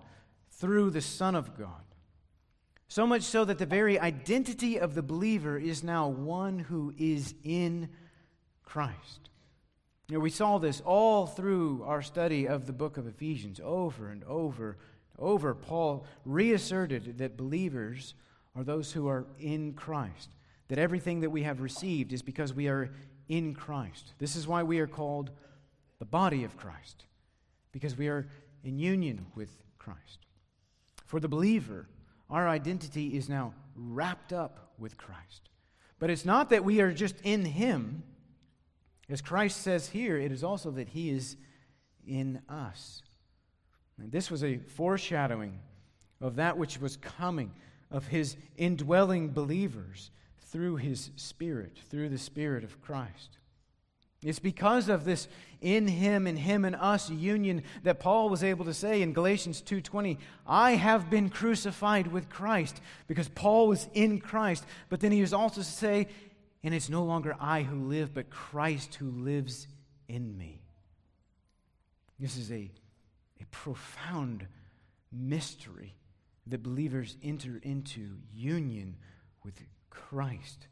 [0.50, 1.70] through the Son of God.
[2.88, 7.34] So much so that the very identity of the believer is now one who is
[7.44, 7.90] in
[8.64, 9.30] Christ.
[10.08, 14.10] You know, we saw this all through our study of the book of Ephesians over
[14.10, 14.76] and over
[15.18, 15.54] over.
[15.54, 18.14] Paul reasserted that believers
[18.56, 20.30] are those who are in Christ.
[20.68, 22.90] That everything that we have received is because we are
[23.28, 24.14] in Christ.
[24.18, 25.30] This is why we are called
[25.98, 27.04] the body of Christ,
[27.72, 28.26] because we are
[28.62, 30.26] in union with Christ.
[31.06, 31.88] For the believer,
[32.30, 35.48] our identity is now wrapped up with Christ.
[35.98, 38.02] But it's not that we are just in Him.
[39.08, 41.36] As Christ says here, it is also that He is
[42.06, 43.02] in us.
[43.98, 45.58] And this was a foreshadowing
[46.20, 47.52] of that which was coming
[47.90, 53.38] of his indwelling believers through his Spirit, through the Spirit of Christ.
[54.22, 55.28] It's because of this
[55.60, 59.60] in him and him and us union that Paul was able to say in Galatians
[59.60, 65.20] 2:20, "I have been crucified with Christ," because Paul was in Christ, but then he
[65.20, 66.08] was also to say,
[66.62, 69.68] "And it's no longer I who live, but Christ who lives
[70.08, 70.62] in me."
[72.18, 72.70] This is a,
[73.40, 74.46] a profound
[75.12, 75.94] mystery
[76.46, 78.96] that believers enter into union
[79.42, 80.68] with Christ.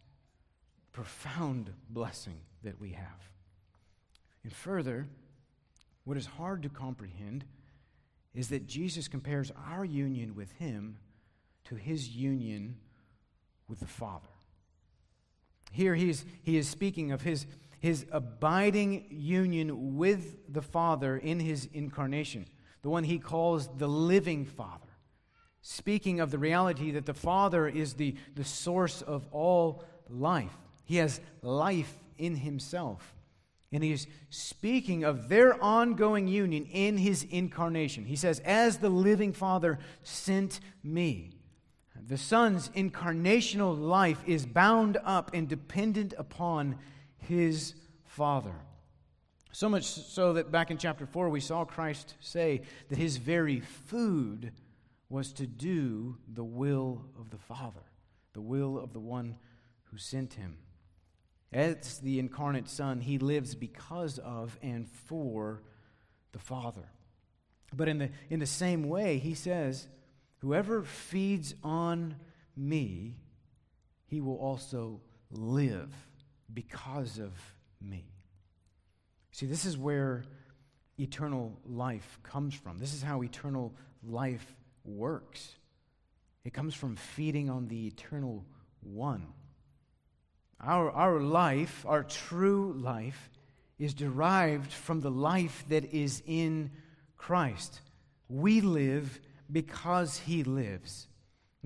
[0.92, 3.30] Profound blessing that we have.
[4.44, 5.08] And further,
[6.04, 7.44] what is hard to comprehend
[8.34, 10.98] is that Jesus compares our union with Him
[11.64, 12.76] to His union
[13.68, 14.28] with the Father.
[15.72, 16.10] Here he
[16.44, 17.46] is speaking of his,
[17.82, 22.46] his abiding union with the Father in His incarnation,
[22.80, 24.92] the one He calls the living Father
[25.62, 30.52] speaking of the reality that the Father is the, the source of all life.
[30.84, 33.14] He has life in himself.
[33.70, 38.04] And he is speaking of their ongoing union in his incarnation.
[38.04, 41.30] He says, As the living Father sent me.
[42.04, 46.76] The Son's incarnational life is bound up and dependent upon
[47.28, 48.54] his Father.
[49.52, 53.60] So much so that back in chapter 4, we saw Christ say that his very
[53.60, 54.52] food
[55.08, 57.82] was to do the will of the Father,
[58.32, 59.36] the will of the one
[59.90, 60.56] who sent him.
[61.52, 65.62] As the incarnate Son, he lives because of and for
[66.32, 66.88] the Father.
[67.74, 69.86] But in the, in the same way, he says,
[70.38, 72.16] Whoever feeds on
[72.56, 73.16] me,
[74.06, 75.94] he will also live
[76.52, 77.32] because of
[77.80, 78.04] me.
[79.32, 80.24] See, this is where
[80.98, 82.78] eternal life comes from.
[82.78, 85.56] This is how eternal life works.
[86.44, 88.44] It comes from feeding on the eternal
[88.80, 89.26] one.
[90.60, 93.30] Our, our life, our true life,
[93.78, 96.70] is derived from the life that is in
[97.16, 97.80] Christ.
[98.28, 101.08] We live because He lives.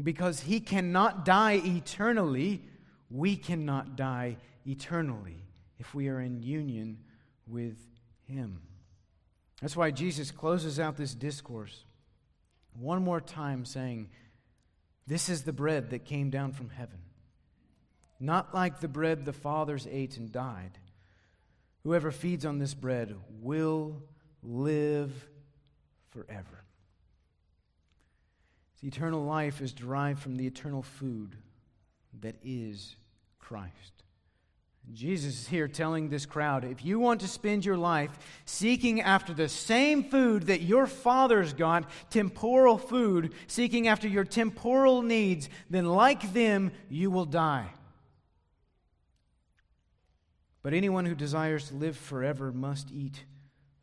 [0.02, 2.62] Because He cannot die eternally,
[3.10, 5.44] we cannot die eternally
[5.78, 6.98] if we are in union
[7.46, 7.78] with
[8.26, 8.62] Him.
[9.60, 11.84] That's why Jesus closes out this discourse
[12.78, 14.10] one more time saying,
[15.06, 16.98] This is the bread that came down from heaven.
[18.18, 20.78] Not like the bread the fathers ate and died.
[21.84, 24.02] Whoever feeds on this bread will
[24.42, 25.12] live
[26.10, 26.64] forever.
[28.80, 31.36] The eternal life is derived from the eternal food
[32.20, 32.96] that is
[33.38, 33.96] Christ.
[34.92, 39.34] Jesus is here telling this crowd if you want to spend your life seeking after
[39.34, 45.86] the same food that your fathers got, temporal food, seeking after your temporal needs, then
[45.86, 47.66] like them, you will die.
[50.62, 53.24] But anyone who desires to live forever must eat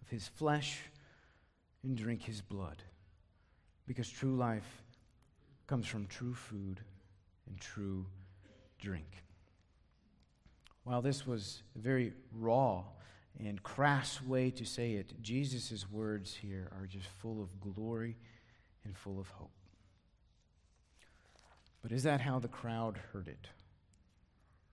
[0.02, 0.80] of his flesh
[1.84, 2.82] and drink his blood,
[3.86, 4.84] because true life
[5.68, 6.80] comes from true food
[7.48, 8.06] and true
[8.84, 9.24] drink.
[10.84, 12.84] While this was a very raw
[13.40, 18.18] and crass way to say it, Jesus' words here are just full of glory
[18.84, 19.52] and full of hope.
[21.82, 23.48] But is that how the crowd heard it?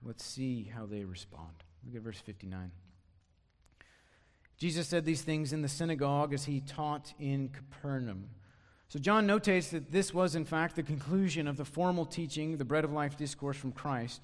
[0.03, 1.63] Let's see how they respond.
[1.87, 2.73] Look at verse 59.
[4.59, 8.29] Jesus said these things in the synagogue as he taught in Capernaum.
[8.91, 12.65] So John notates that this was, in fact, the conclusion of the formal teaching, the
[12.65, 14.21] bread of life discourse from Christ.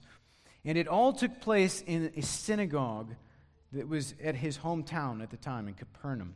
[0.64, 3.14] And it all took place in a synagogue
[3.72, 6.34] that was at his hometown at the time, in Capernaum.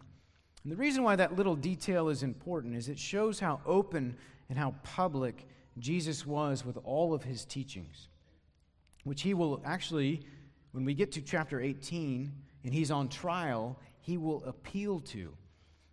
[0.63, 4.17] And the reason why that little detail is important is it shows how open
[4.49, 5.49] and how public
[5.81, 8.07] Jesus was with all of his teachings,
[9.03, 10.21] which he will actually,
[10.71, 12.31] when we get to chapter 18
[12.63, 15.33] and he's on trial, he will appeal to.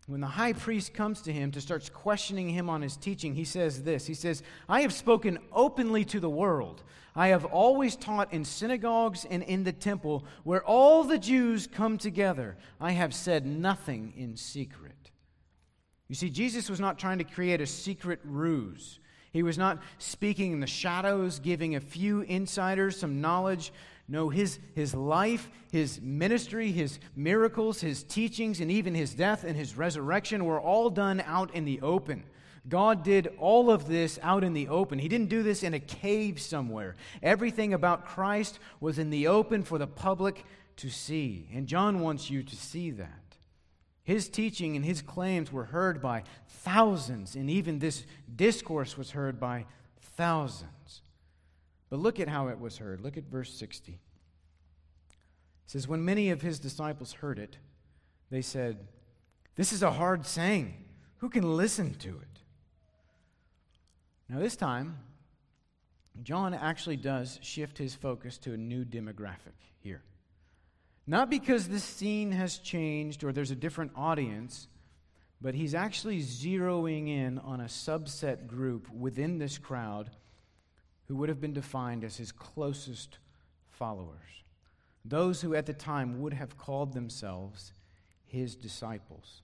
[0.07, 3.43] When the high priest comes to him to start questioning him on his teaching, he
[3.43, 6.83] says this He says, I have spoken openly to the world.
[7.13, 11.97] I have always taught in synagogues and in the temple where all the Jews come
[11.97, 12.57] together.
[12.79, 15.11] I have said nothing in secret.
[16.07, 18.99] You see, Jesus was not trying to create a secret ruse.
[19.33, 23.73] He was not speaking in the shadows, giving a few insiders some knowledge.
[24.09, 29.57] No, his, his life, his ministry, his miracles, his teachings, and even his death and
[29.57, 32.23] his resurrection were all done out in the open.
[32.69, 34.99] God did all of this out in the open.
[34.99, 36.95] He didn't do this in a cave somewhere.
[37.21, 40.45] Everything about Christ was in the open for the public
[40.77, 41.49] to see.
[41.53, 43.37] And John wants you to see that.
[44.03, 49.37] His teaching and his claims were heard by thousands, and even this discourse was heard
[49.37, 49.65] by
[50.15, 50.71] thousands.
[51.89, 53.01] But look at how it was heard.
[53.01, 53.93] Look at verse 60.
[53.93, 53.99] It
[55.65, 57.57] says, When many of his disciples heard it,
[58.29, 58.87] they said,
[59.55, 60.83] This is a hard saying.
[61.17, 62.39] Who can listen to it?
[64.29, 64.97] Now, this time,
[66.23, 70.01] John actually does shift his focus to a new demographic here.
[71.05, 74.67] Not because the scene has changed or there's a different audience,
[75.39, 80.09] but he's actually zeroing in on a subset group within this crowd
[81.07, 83.19] who would have been defined as his closest
[83.69, 84.43] followers.
[85.05, 87.73] Those who at the time would have called themselves
[88.25, 89.41] his disciples.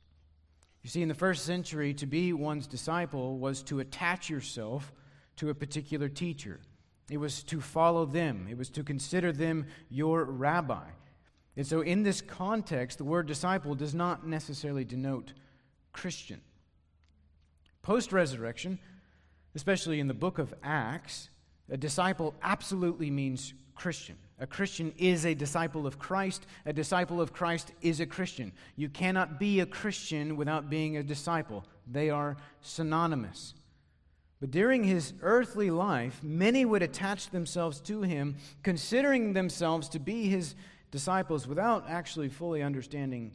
[0.82, 4.92] You see, in the first century, to be one's disciple was to attach yourself
[5.38, 6.60] to a particular teacher.
[7.10, 8.48] It was to follow them.
[8.50, 10.88] It was to consider them your rabbi.
[11.56, 15.34] And so, in this context, the word disciple does not necessarily denote
[15.94, 16.42] Christian.
[17.82, 18.80] Post resurrection,
[19.56, 21.30] especially in the book of Acts,
[21.70, 24.18] a disciple absolutely means Christian.
[24.40, 26.46] A Christian is a disciple of Christ.
[26.66, 28.52] A disciple of Christ is a Christian.
[28.76, 33.54] You cannot be a Christian without being a disciple, they are synonymous.
[34.40, 40.28] But during his earthly life, many would attach themselves to him, considering themselves to be
[40.28, 40.56] his
[40.92, 43.32] disciples without actually fully understanding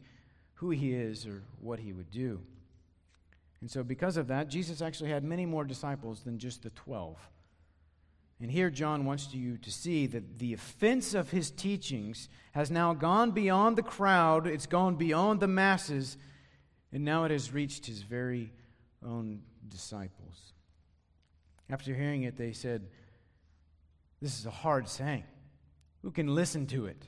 [0.53, 2.39] who he is or what he would do.
[3.61, 7.17] And so, because of that, Jesus actually had many more disciples than just the 12.
[8.41, 12.93] And here, John wants you to see that the offense of his teachings has now
[12.93, 16.17] gone beyond the crowd, it's gone beyond the masses,
[16.93, 18.53] and now it has reached his very
[19.05, 20.53] own disciples.
[21.69, 22.87] After hearing it, they said,
[24.21, 25.25] This is a hard saying.
[26.01, 27.05] Who can listen to it?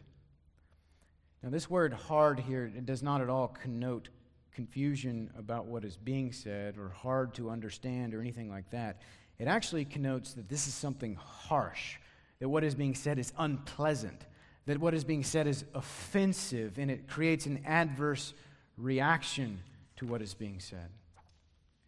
[1.42, 4.10] Now, this word hard here does not at all connote
[4.52, 9.02] confusion about what is being said or hard to understand or anything like that.
[9.42, 11.98] It actually connotes that this is something harsh,
[12.38, 14.22] that what is being said is unpleasant,
[14.68, 18.36] that what is being said is offensive, and it creates an adverse
[18.78, 19.58] reaction
[19.96, 20.90] to what is being said.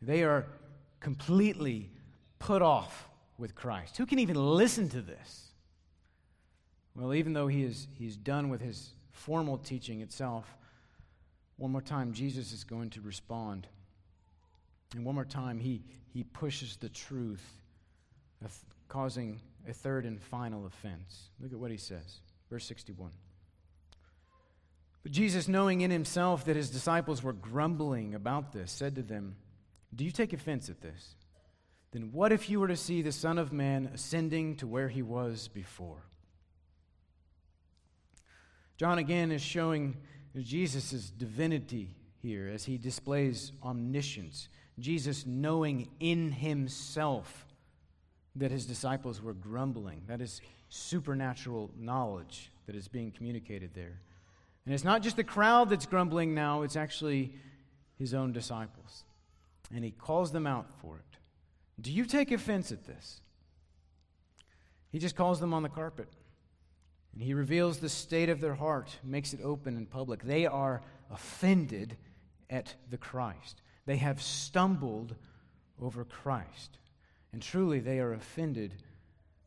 [0.01, 0.47] They are
[0.99, 1.91] completely
[2.39, 3.97] put off with Christ.
[3.97, 5.49] Who can even listen to this?
[6.95, 10.57] Well, even though he is he's done with his formal teaching itself,
[11.57, 13.67] one more time, Jesus is going to respond.
[14.95, 15.83] And one more time, he,
[16.13, 17.43] he pushes the truth,
[18.87, 21.29] causing a third and final offense.
[21.39, 22.19] Look at what he says.
[22.49, 23.11] Verse 61.
[25.01, 29.35] But Jesus, knowing in himself that his disciples were grumbling about this, said to them,
[29.93, 31.15] Do you take offense at this?
[31.91, 35.01] Then what if you were to see the Son of Man ascending to where he
[35.01, 36.03] was before?
[38.77, 39.97] John again is showing
[40.35, 44.47] Jesus' divinity here as he displays omniscience.
[44.79, 47.45] Jesus knowing in himself
[48.35, 50.01] that his disciples were grumbling.
[50.07, 53.99] That is supernatural knowledge that is being communicated there.
[54.65, 57.33] And it's not just the crowd that's grumbling now, it's actually
[57.99, 59.03] his own disciples.
[59.73, 61.17] And he calls them out for it.
[61.81, 63.21] Do you take offense at this?
[64.91, 66.07] He just calls them on the carpet.
[67.13, 70.23] And he reveals the state of their heart, makes it open and public.
[70.23, 71.97] They are offended
[72.49, 73.61] at the Christ.
[73.85, 75.15] They have stumbled
[75.81, 76.77] over Christ.
[77.31, 78.73] And truly, they are offended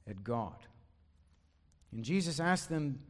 [0.08, 0.56] at God.
[1.92, 3.00] And Jesus asked them,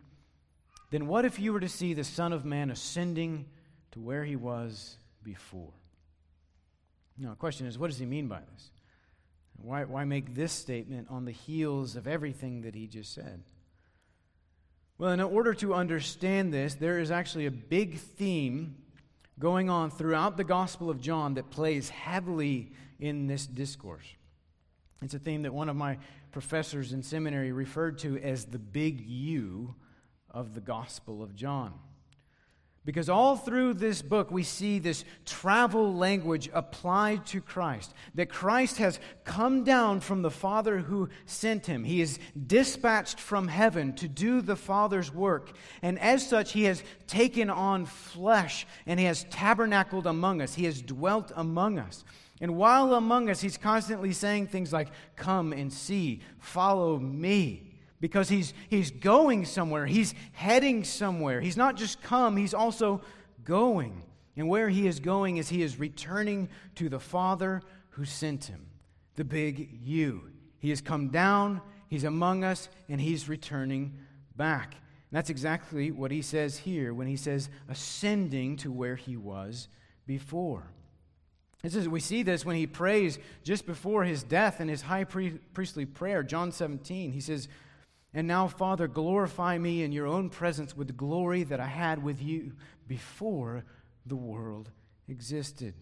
[0.90, 3.46] Then what if you were to see the Son of Man ascending
[3.92, 5.72] to where he was before?
[7.18, 8.70] Now, the question is, what does he mean by this?
[9.56, 13.42] Why, why make this statement on the heels of everything that he just said?
[14.98, 18.76] Well, in order to understand this, there is actually a big theme
[19.38, 24.06] going on throughout the Gospel of John that plays heavily in this discourse.
[25.02, 25.98] It's a theme that one of my
[26.32, 29.74] professors in seminary referred to as the big U
[30.30, 31.74] of the Gospel of John.
[32.86, 37.92] Because all through this book, we see this travel language applied to Christ.
[38.14, 41.82] That Christ has come down from the Father who sent him.
[41.82, 45.56] He is dispatched from heaven to do the Father's work.
[45.82, 50.54] And as such, he has taken on flesh and he has tabernacled among us.
[50.54, 52.04] He has dwelt among us.
[52.40, 57.65] And while among us, he's constantly saying things like, Come and see, follow me
[58.00, 59.86] because he's, he's going somewhere.
[59.86, 61.40] He's heading somewhere.
[61.40, 63.00] He's not just come, he's also
[63.44, 64.02] going.
[64.36, 68.66] And where he is going is he is returning to the Father who sent him,
[69.14, 70.30] the big U.
[70.58, 73.96] He has come down, he's among us, and he's returning
[74.36, 74.72] back.
[74.72, 79.68] And that's exactly what he says here when he says ascending to where he was
[80.06, 80.70] before.
[81.62, 85.04] This is, we see this when he prays just before his death in his high
[85.04, 87.12] priestly prayer, John 17.
[87.12, 87.48] He says,
[88.14, 92.02] and now, Father, glorify me in your own presence with the glory that I had
[92.02, 92.52] with you
[92.86, 93.64] before
[94.06, 94.70] the world
[95.08, 95.74] existed.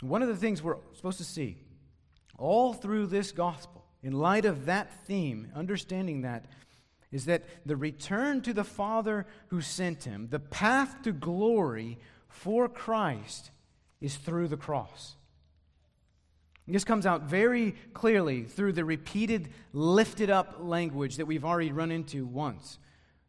[0.00, 1.56] One of the things we're supposed to see
[2.38, 6.44] all through this gospel, in light of that theme, understanding that,
[7.10, 11.98] is that the return to the Father who sent him, the path to glory
[12.28, 13.50] for Christ,
[14.00, 15.16] is through the cross.
[16.68, 21.92] This comes out very clearly through the repeated lifted up language that we've already run
[21.92, 22.78] into once.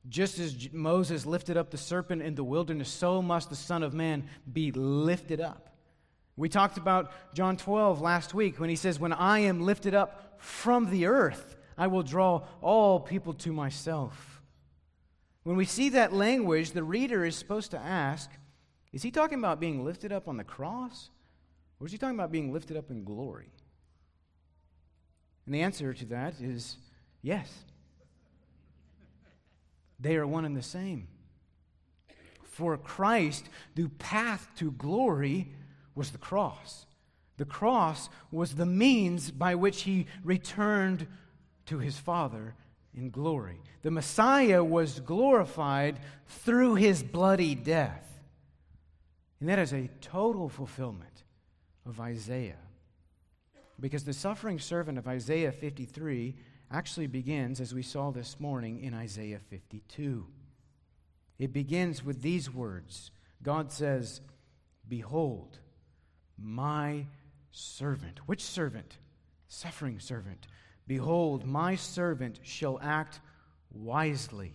[0.09, 3.93] Just as Moses lifted up the serpent in the wilderness, so must the Son of
[3.93, 5.75] Man be lifted up.
[6.35, 10.35] We talked about John 12 last week when he says, When I am lifted up
[10.37, 14.41] from the earth, I will draw all people to myself.
[15.43, 18.29] When we see that language, the reader is supposed to ask,
[18.93, 21.09] Is he talking about being lifted up on the cross?
[21.79, 23.51] Or is he talking about being lifted up in glory?
[25.45, 26.77] And the answer to that is
[27.21, 27.51] yes.
[29.99, 31.07] They are one and the same.
[32.43, 35.47] For Christ, the path to glory
[35.95, 36.85] was the cross.
[37.37, 41.07] The cross was the means by which he returned
[41.67, 42.55] to his Father
[42.95, 43.61] in glory.
[43.83, 48.03] The Messiah was glorified through his bloody death.
[49.39, 51.16] And that is a total fulfillment
[51.87, 52.59] of Isaiah.
[53.79, 56.35] Because the suffering servant of Isaiah 53
[56.71, 60.25] actually begins, as we saw this morning, in Isaiah 52.
[61.39, 63.11] It begins with these words
[63.43, 64.21] God says,
[64.87, 65.59] Behold,
[66.37, 67.05] my
[67.51, 68.19] servant.
[68.27, 68.97] Which servant?
[69.47, 70.47] Suffering servant.
[70.87, 73.19] Behold, my servant shall act
[73.71, 74.53] wisely.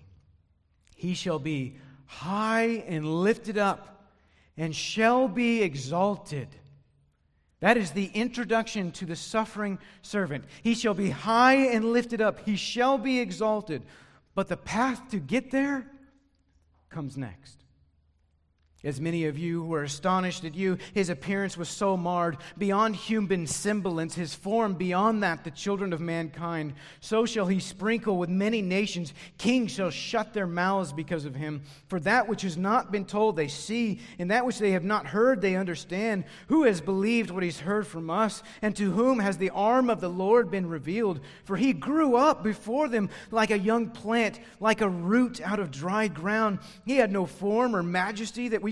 [0.96, 1.76] He shall be
[2.06, 4.10] high and lifted up,
[4.56, 6.48] and shall be exalted.
[7.62, 10.46] That is the introduction to the suffering servant.
[10.64, 13.82] He shall be high and lifted up, he shall be exalted.
[14.34, 15.86] But the path to get there
[16.90, 17.61] comes next.
[18.84, 23.46] As many of you were astonished at you, his appearance was so marred, beyond human
[23.46, 26.74] semblance, his form beyond that, the children of mankind.
[27.00, 29.14] So shall he sprinkle with many nations.
[29.38, 31.62] Kings shall shut their mouths because of him.
[31.86, 35.06] For that which has not been told, they see, and that which they have not
[35.06, 36.24] heard, they understand.
[36.48, 38.42] Who has believed what he's heard from us?
[38.62, 41.20] And to whom has the arm of the Lord been revealed?
[41.44, 45.70] For he grew up before them like a young plant, like a root out of
[45.70, 46.58] dry ground.
[46.84, 48.71] He had no form or majesty that we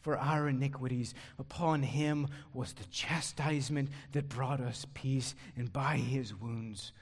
[0.00, 1.14] for our iniquities.
[1.38, 6.92] Upon him was the chastisement that brought us peace, and by his wounds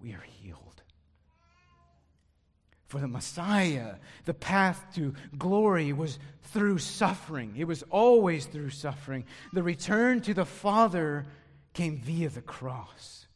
[0.00, 0.82] we are healed.
[2.86, 3.94] For the Messiah,
[4.26, 7.54] the path to glory was through suffering.
[7.56, 9.24] It was always through suffering.
[9.54, 11.24] The return to the Father
[11.72, 13.26] came via the cross.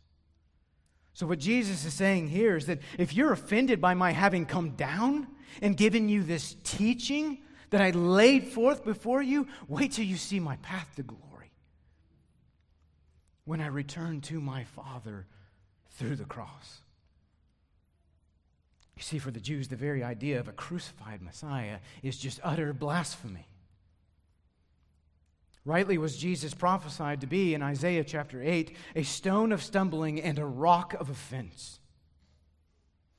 [1.14, 4.72] So, what Jesus is saying here is that if you're offended by my having come
[4.72, 5.26] down
[5.62, 7.38] and given you this teaching,
[7.70, 11.50] that I laid forth before you, wait till you see my path to glory.
[13.44, 15.26] When I return to my Father
[15.90, 16.80] through the cross.
[18.96, 22.72] You see, for the Jews, the very idea of a crucified Messiah is just utter
[22.72, 23.46] blasphemy.
[25.66, 30.38] Rightly was Jesus prophesied to be in Isaiah chapter 8 a stone of stumbling and
[30.38, 31.80] a rock of offense.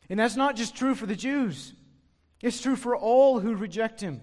[0.10, 1.74] And that's not just true for the Jews,
[2.42, 4.22] it's true for all who reject him.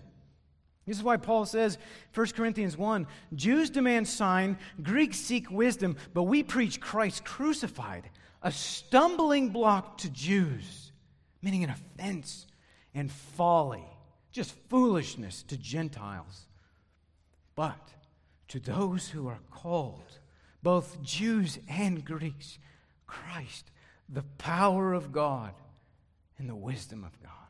[0.87, 1.78] This is why Paul says,
[2.14, 8.11] 1 Corinthians 1 Jews demand sign, Greeks seek wisdom, but we preach Christ crucified,
[8.43, 10.93] a stumbling block to Jews,
[11.41, 12.47] meaning an offense
[12.95, 13.85] and folly,
[14.30, 16.47] just foolishness to Gentiles.
[17.55, 17.95] But
[18.49, 20.18] to those who are called,
[20.62, 22.59] both Jews and Greeks,
[23.07, 23.70] Christ,
[24.09, 25.55] the power of God
[26.39, 27.43] and the wisdom of God.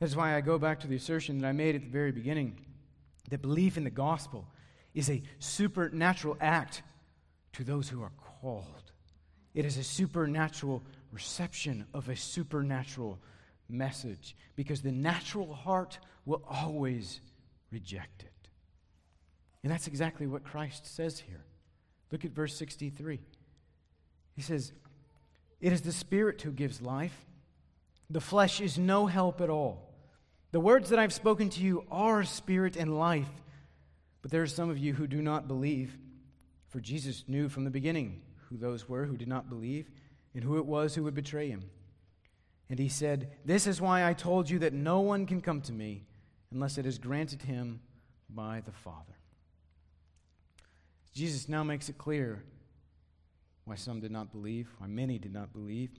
[0.00, 2.56] That's why I go back to the assertion that I made at the very beginning
[3.28, 4.46] that belief in the gospel
[4.94, 6.82] is a supernatural act
[7.52, 8.92] to those who are called.
[9.54, 10.82] It is a supernatural
[11.12, 13.18] reception of a supernatural
[13.68, 17.20] message because the natural heart will always
[17.70, 18.48] reject it.
[19.62, 21.44] And that's exactly what Christ says here.
[22.10, 23.20] Look at verse 63.
[24.34, 24.72] He says,
[25.60, 27.26] It is the Spirit who gives life,
[28.08, 29.89] the flesh is no help at all.
[30.52, 33.30] The words that I've spoken to you are spirit and life.
[34.22, 35.96] But there are some of you who do not believe.
[36.68, 39.90] For Jesus knew from the beginning who those were who did not believe
[40.34, 41.62] and who it was who would betray him.
[42.68, 45.72] And he said, This is why I told you that no one can come to
[45.72, 46.04] me
[46.52, 47.80] unless it is granted him
[48.28, 49.16] by the Father.
[51.14, 52.42] Jesus now makes it clear
[53.64, 55.90] why some did not believe, why many did not believe,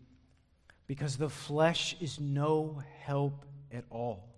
[0.87, 4.30] because the flesh is no help at all.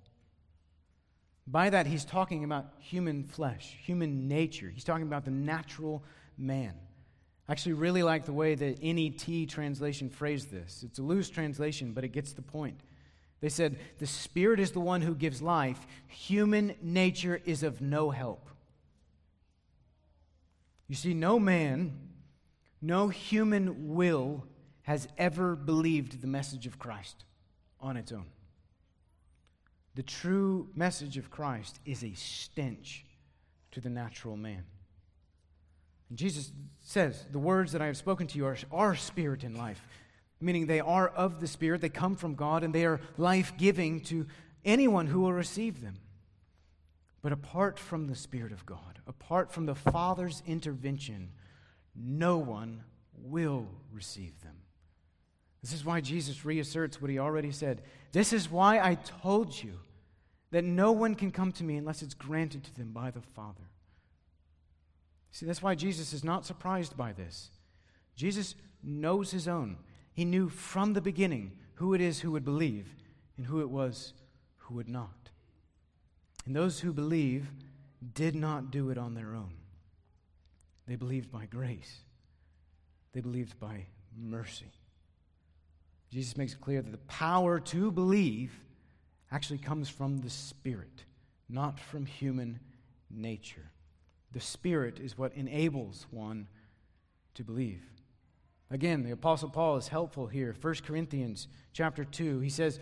[1.46, 4.70] By that, he's talking about human flesh, human nature.
[4.70, 6.04] He's talking about the natural
[6.38, 6.74] man.
[7.48, 10.84] I actually really like the way the NET translation phrased this.
[10.86, 12.80] It's a loose translation, but it gets the point.
[13.41, 18.10] They said, The Spirit is the one who gives life, human nature is of no
[18.10, 18.50] help.
[20.88, 21.98] You see, no man,
[22.82, 24.46] no human will
[24.84, 27.26] has ever believed the message of Christ
[27.82, 28.26] on its own.
[29.96, 33.06] The true message of Christ is a stench
[33.72, 34.64] to the natural man.
[36.10, 39.58] And Jesus says, The words that I have spoken to you are, are spirit and
[39.58, 39.82] life,
[40.39, 44.02] meaning they are of the Spirit, they come from God, and they are life giving
[44.02, 44.28] to
[44.66, 46.00] anyone who will receive them.
[47.22, 51.32] But apart from the Spirit of God, apart from the Father's intervention,
[51.96, 52.84] no one
[53.16, 54.56] will receive them.
[55.64, 57.82] This is why Jesus reasserts what he already said.
[58.11, 59.80] This is why I told you
[60.51, 63.64] that no one can come to me unless it's granted to them by the Father.
[65.32, 67.49] See, that's why Jesus is not surprised by this.
[68.16, 69.78] Jesus knows his own.
[70.14, 72.93] He knew from the beginning who it is who would believe
[73.38, 74.14] and who it was
[74.57, 75.30] who would not.
[76.45, 77.47] And those who believe
[78.14, 79.53] did not do it on their own.
[80.88, 82.01] They believed by grace,
[83.14, 83.86] they believed by
[84.16, 84.72] mercy.
[86.14, 88.53] Jesus makes it clear that the power to believe
[89.32, 91.05] actually comes from the Spirit,
[91.49, 92.59] not from human
[93.09, 93.72] nature.
[94.32, 96.47] The Spirit is what enables one
[97.34, 97.82] to believe.
[98.70, 100.53] Again, the apostle Paul is helpful here.
[100.53, 102.80] 1 Corinthians chapter 2, he says,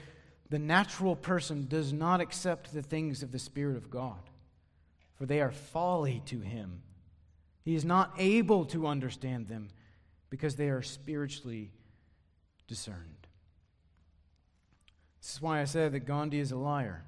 [0.49, 4.29] "The natural person does not accept the things of the Spirit of God,
[5.13, 6.83] for they are folly to him.
[7.63, 9.69] He is not able to understand them
[10.29, 11.71] because they are spiritually
[12.67, 13.20] discerned."
[15.21, 17.03] This is why I said that Gandhi is a liar.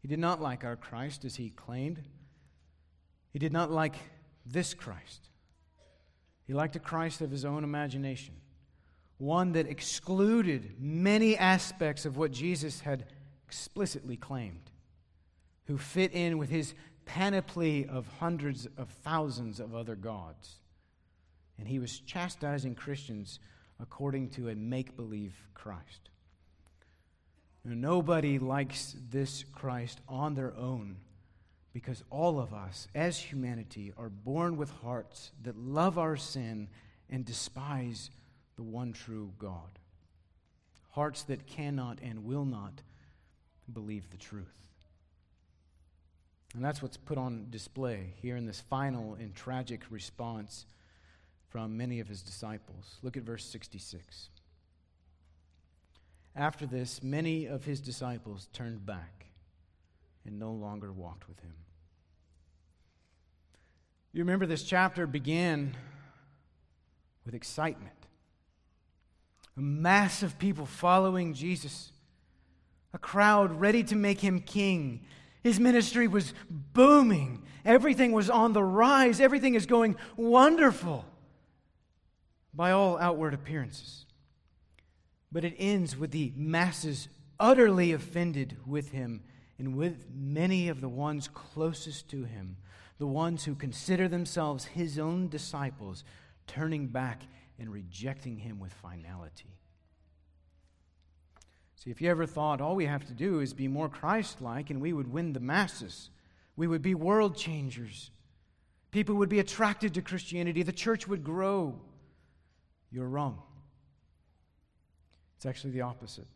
[0.00, 2.00] He did not like our Christ as he claimed.
[3.32, 3.94] He did not like
[4.46, 5.28] this Christ.
[6.46, 8.34] He liked a Christ of his own imagination,
[9.18, 13.06] one that excluded many aspects of what Jesus had
[13.46, 14.70] explicitly claimed,
[15.66, 20.56] who fit in with his panoply of hundreds of thousands of other gods.
[21.58, 23.38] And he was chastising Christians
[23.78, 26.08] according to a make believe Christ.
[27.64, 30.96] Nobody likes this Christ on their own
[31.72, 36.68] because all of us, as humanity, are born with hearts that love our sin
[37.08, 38.10] and despise
[38.56, 39.78] the one true God.
[40.90, 42.82] Hearts that cannot and will not
[43.72, 44.68] believe the truth.
[46.54, 50.66] And that's what's put on display here in this final and tragic response
[51.48, 52.98] from many of his disciples.
[53.02, 54.28] Look at verse 66.
[56.34, 59.26] After this, many of his disciples turned back
[60.24, 61.54] and no longer walked with him.
[64.12, 65.74] You remember this chapter began
[67.24, 67.92] with excitement.
[69.56, 71.92] A mass of people following Jesus,
[72.94, 75.04] a crowd ready to make him king,
[75.42, 77.42] His ministry was booming.
[77.64, 79.20] Everything was on the rise.
[79.20, 81.04] Everything is going wonderful
[82.54, 84.06] by all outward appearances.
[85.32, 87.08] But it ends with the masses
[87.40, 89.22] utterly offended with him
[89.58, 92.56] and with many of the ones closest to him,
[92.98, 96.04] the ones who consider themselves his own disciples,
[96.46, 97.22] turning back
[97.58, 99.56] and rejecting him with finality.
[101.76, 104.70] See, if you ever thought all we have to do is be more Christ like
[104.70, 106.10] and we would win the masses,
[106.54, 108.10] we would be world changers,
[108.90, 111.80] people would be attracted to Christianity, the church would grow,
[112.90, 113.42] you're wrong.
[115.42, 116.28] It's actually the opposite.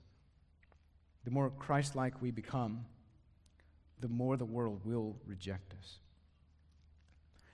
[1.22, 2.84] The more Christ like we become,
[4.00, 6.00] the more the world will reject us.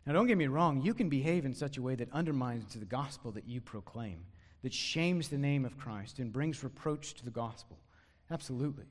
[0.07, 2.87] Now, don't get me wrong, you can behave in such a way that undermines the
[2.87, 4.25] gospel that you proclaim,
[4.63, 7.77] that shames the name of Christ and brings reproach to the gospel.
[8.31, 8.87] Absolutely.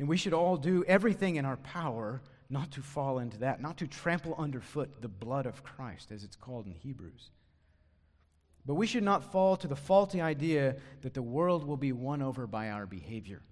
[0.00, 3.76] And we should all do everything in our power not to fall into that, not
[3.76, 7.30] to trample underfoot the blood of Christ, as it's called in Hebrews.
[8.66, 12.22] But we should not fall to the faulty idea that the world will be won
[12.22, 13.42] over by our behavior.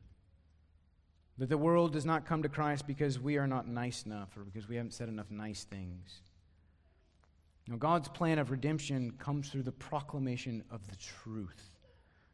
[1.39, 4.45] That the world does not come to Christ because we are not nice enough or
[4.45, 6.23] because we haven't said enough nice things.
[7.69, 11.71] Now, God's plan of redemption comes through the proclamation of the truth,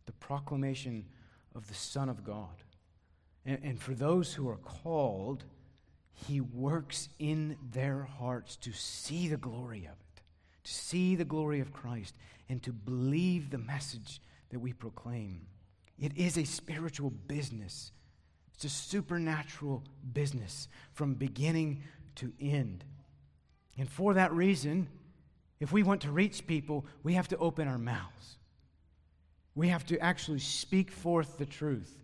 [0.06, 1.04] the proclamation
[1.54, 2.62] of the Son of God.
[3.44, 5.44] And, and for those who are called,
[6.12, 10.07] He works in their hearts to see the glory of it,
[10.64, 12.14] to see the glory of Christ,
[12.48, 15.46] and to believe the message that we proclaim.
[15.98, 17.92] It is a spiritual business,
[18.54, 21.82] it's a supernatural business from beginning
[22.16, 22.84] to end.
[23.76, 24.88] And for that reason,
[25.60, 28.38] if we want to reach people, we have to open our mouths.
[29.54, 31.98] We have to actually speak forth the truth.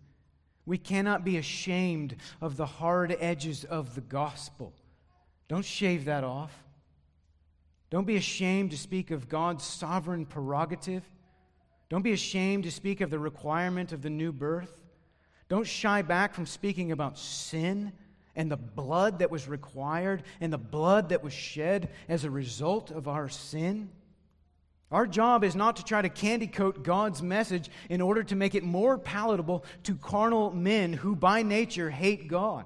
[0.65, 4.73] We cannot be ashamed of the hard edges of the gospel.
[5.47, 6.64] Don't shave that off.
[7.95, 11.09] Don't be ashamed to speak of God's sovereign prerogative.
[11.87, 14.83] Don't be ashamed to speak of the requirement of the new birth.
[15.47, 17.93] Don't shy back from speaking about sin
[18.35, 22.91] and the blood that was required and the blood that was shed as a result
[22.91, 23.89] of our sin.
[24.91, 28.55] Our job is not to try to candy coat God's message in order to make
[28.55, 32.65] it more palatable to carnal men who by nature hate God.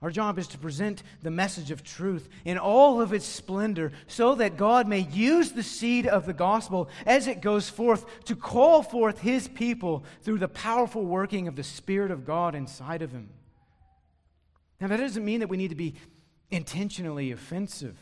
[0.00, 4.36] Our job is to present the message of truth in all of its splendor so
[4.36, 8.84] that God may use the seed of the gospel as it goes forth to call
[8.84, 13.30] forth his people through the powerful working of the Spirit of God inside of him.
[14.80, 15.94] Now, that doesn't mean that we need to be
[16.50, 17.96] intentionally offensive.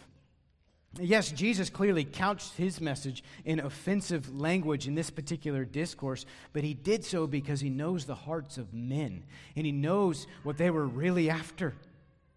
[0.99, 6.75] Yes, Jesus clearly couched his message in offensive language in this particular discourse, but he
[6.75, 9.25] did so because he knows the hearts of men
[9.57, 11.75] and he knows what they were really after.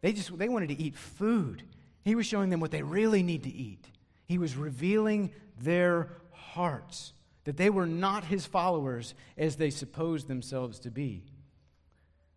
[0.02, 1.64] They just they wanted to eat food.
[2.04, 3.86] He was showing them what they really need to eat.
[4.26, 7.14] He was revealing their hearts
[7.46, 11.24] that they were not his followers as they supposed themselves to be.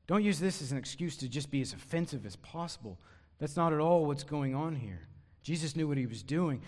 [0.06, 2.98] Don't use this as an excuse to just be as offensive as possible.
[3.38, 5.08] That's not at all what's going on here.
[5.42, 6.62] Jesus knew what he was doing.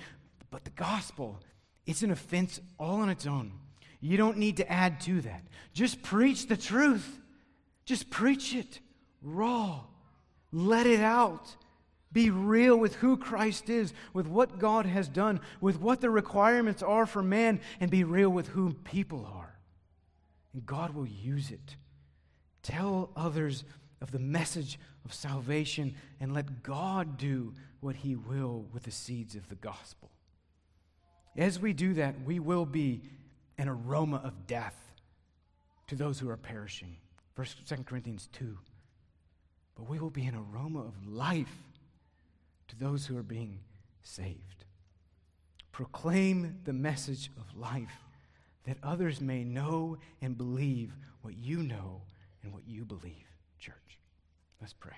[0.51, 1.41] But the gospel,
[1.87, 3.53] it's an offense all on its own.
[4.01, 5.43] You don't need to add to that.
[5.72, 7.20] Just preach the truth.
[7.85, 8.81] Just preach it
[9.25, 9.81] raw.
[10.53, 11.57] Let it out.
[12.12, 16.83] Be real with who Christ is, with what God has done, with what the requirements
[16.83, 19.59] are for man, and be real with who people are.
[20.53, 21.77] And God will use it.
[22.62, 23.64] Tell others
[24.01, 29.34] of the message of salvation and let God do what he will with the seeds
[29.34, 30.11] of the gospel.
[31.36, 33.02] As we do that, we will be
[33.59, 34.76] an aroma of death
[35.88, 36.96] to those who are perishing.
[37.34, 38.57] First, 2 Corinthians 2.
[39.76, 41.57] But we will be an aroma of life
[42.68, 43.59] to those who are being
[44.02, 44.64] saved.
[45.72, 47.98] Proclaim the message of life
[48.64, 52.02] that others may know and believe what you know
[52.42, 53.26] and what you believe,
[53.59, 53.98] church.
[54.61, 54.96] Let's pray.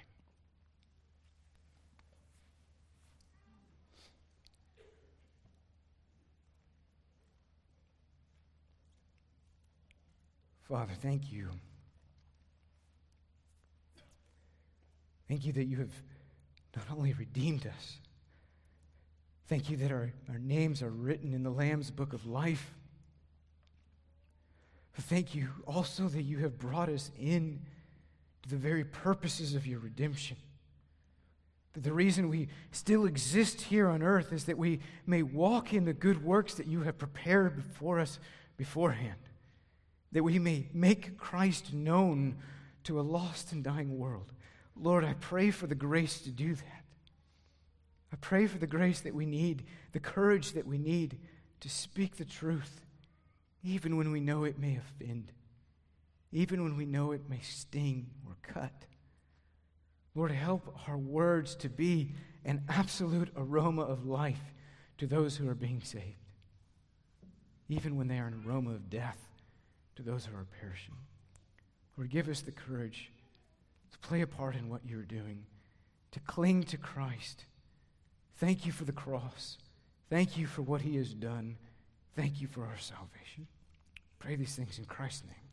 [10.69, 11.49] Father, thank you.
[15.29, 15.93] Thank you that you have
[16.77, 17.99] not only redeemed us,
[19.49, 22.75] thank you that our, our names are written in the Lamb's book of life.
[25.03, 27.61] Thank you also that you have brought us in
[28.49, 30.37] the very purposes of your redemption.
[31.73, 35.85] That the reason we still exist here on earth is that we may walk in
[35.85, 38.19] the good works that you have prepared for us
[38.57, 39.17] beforehand
[40.17, 42.37] that we may make Christ known
[42.85, 44.33] to a lost and dying world.
[44.75, 46.85] Lord, I pray for the grace to do that.
[48.13, 51.19] I pray for the grace that we need, the courage that we need
[51.61, 52.87] to speak the truth,
[53.63, 55.33] even when we know it may offend,
[56.33, 58.87] even when we know it may sting or cut.
[60.15, 62.13] Lord, help our words to be
[62.45, 64.55] an absolute aroma of life
[64.99, 66.17] to those who are being saved,
[67.69, 69.19] even when they are an aroma of death
[69.97, 70.95] to those who are perishing.
[71.97, 73.11] Lord, give us the courage
[73.93, 75.45] to play a part in what you're doing,
[76.13, 77.45] to cling to Christ.
[78.37, 79.59] Thank you for the cross.
[80.09, 81.57] Thank you for what he has done.
[82.15, 83.47] Thank you for our salvation.
[84.19, 85.46] Pray these things in Christ's name.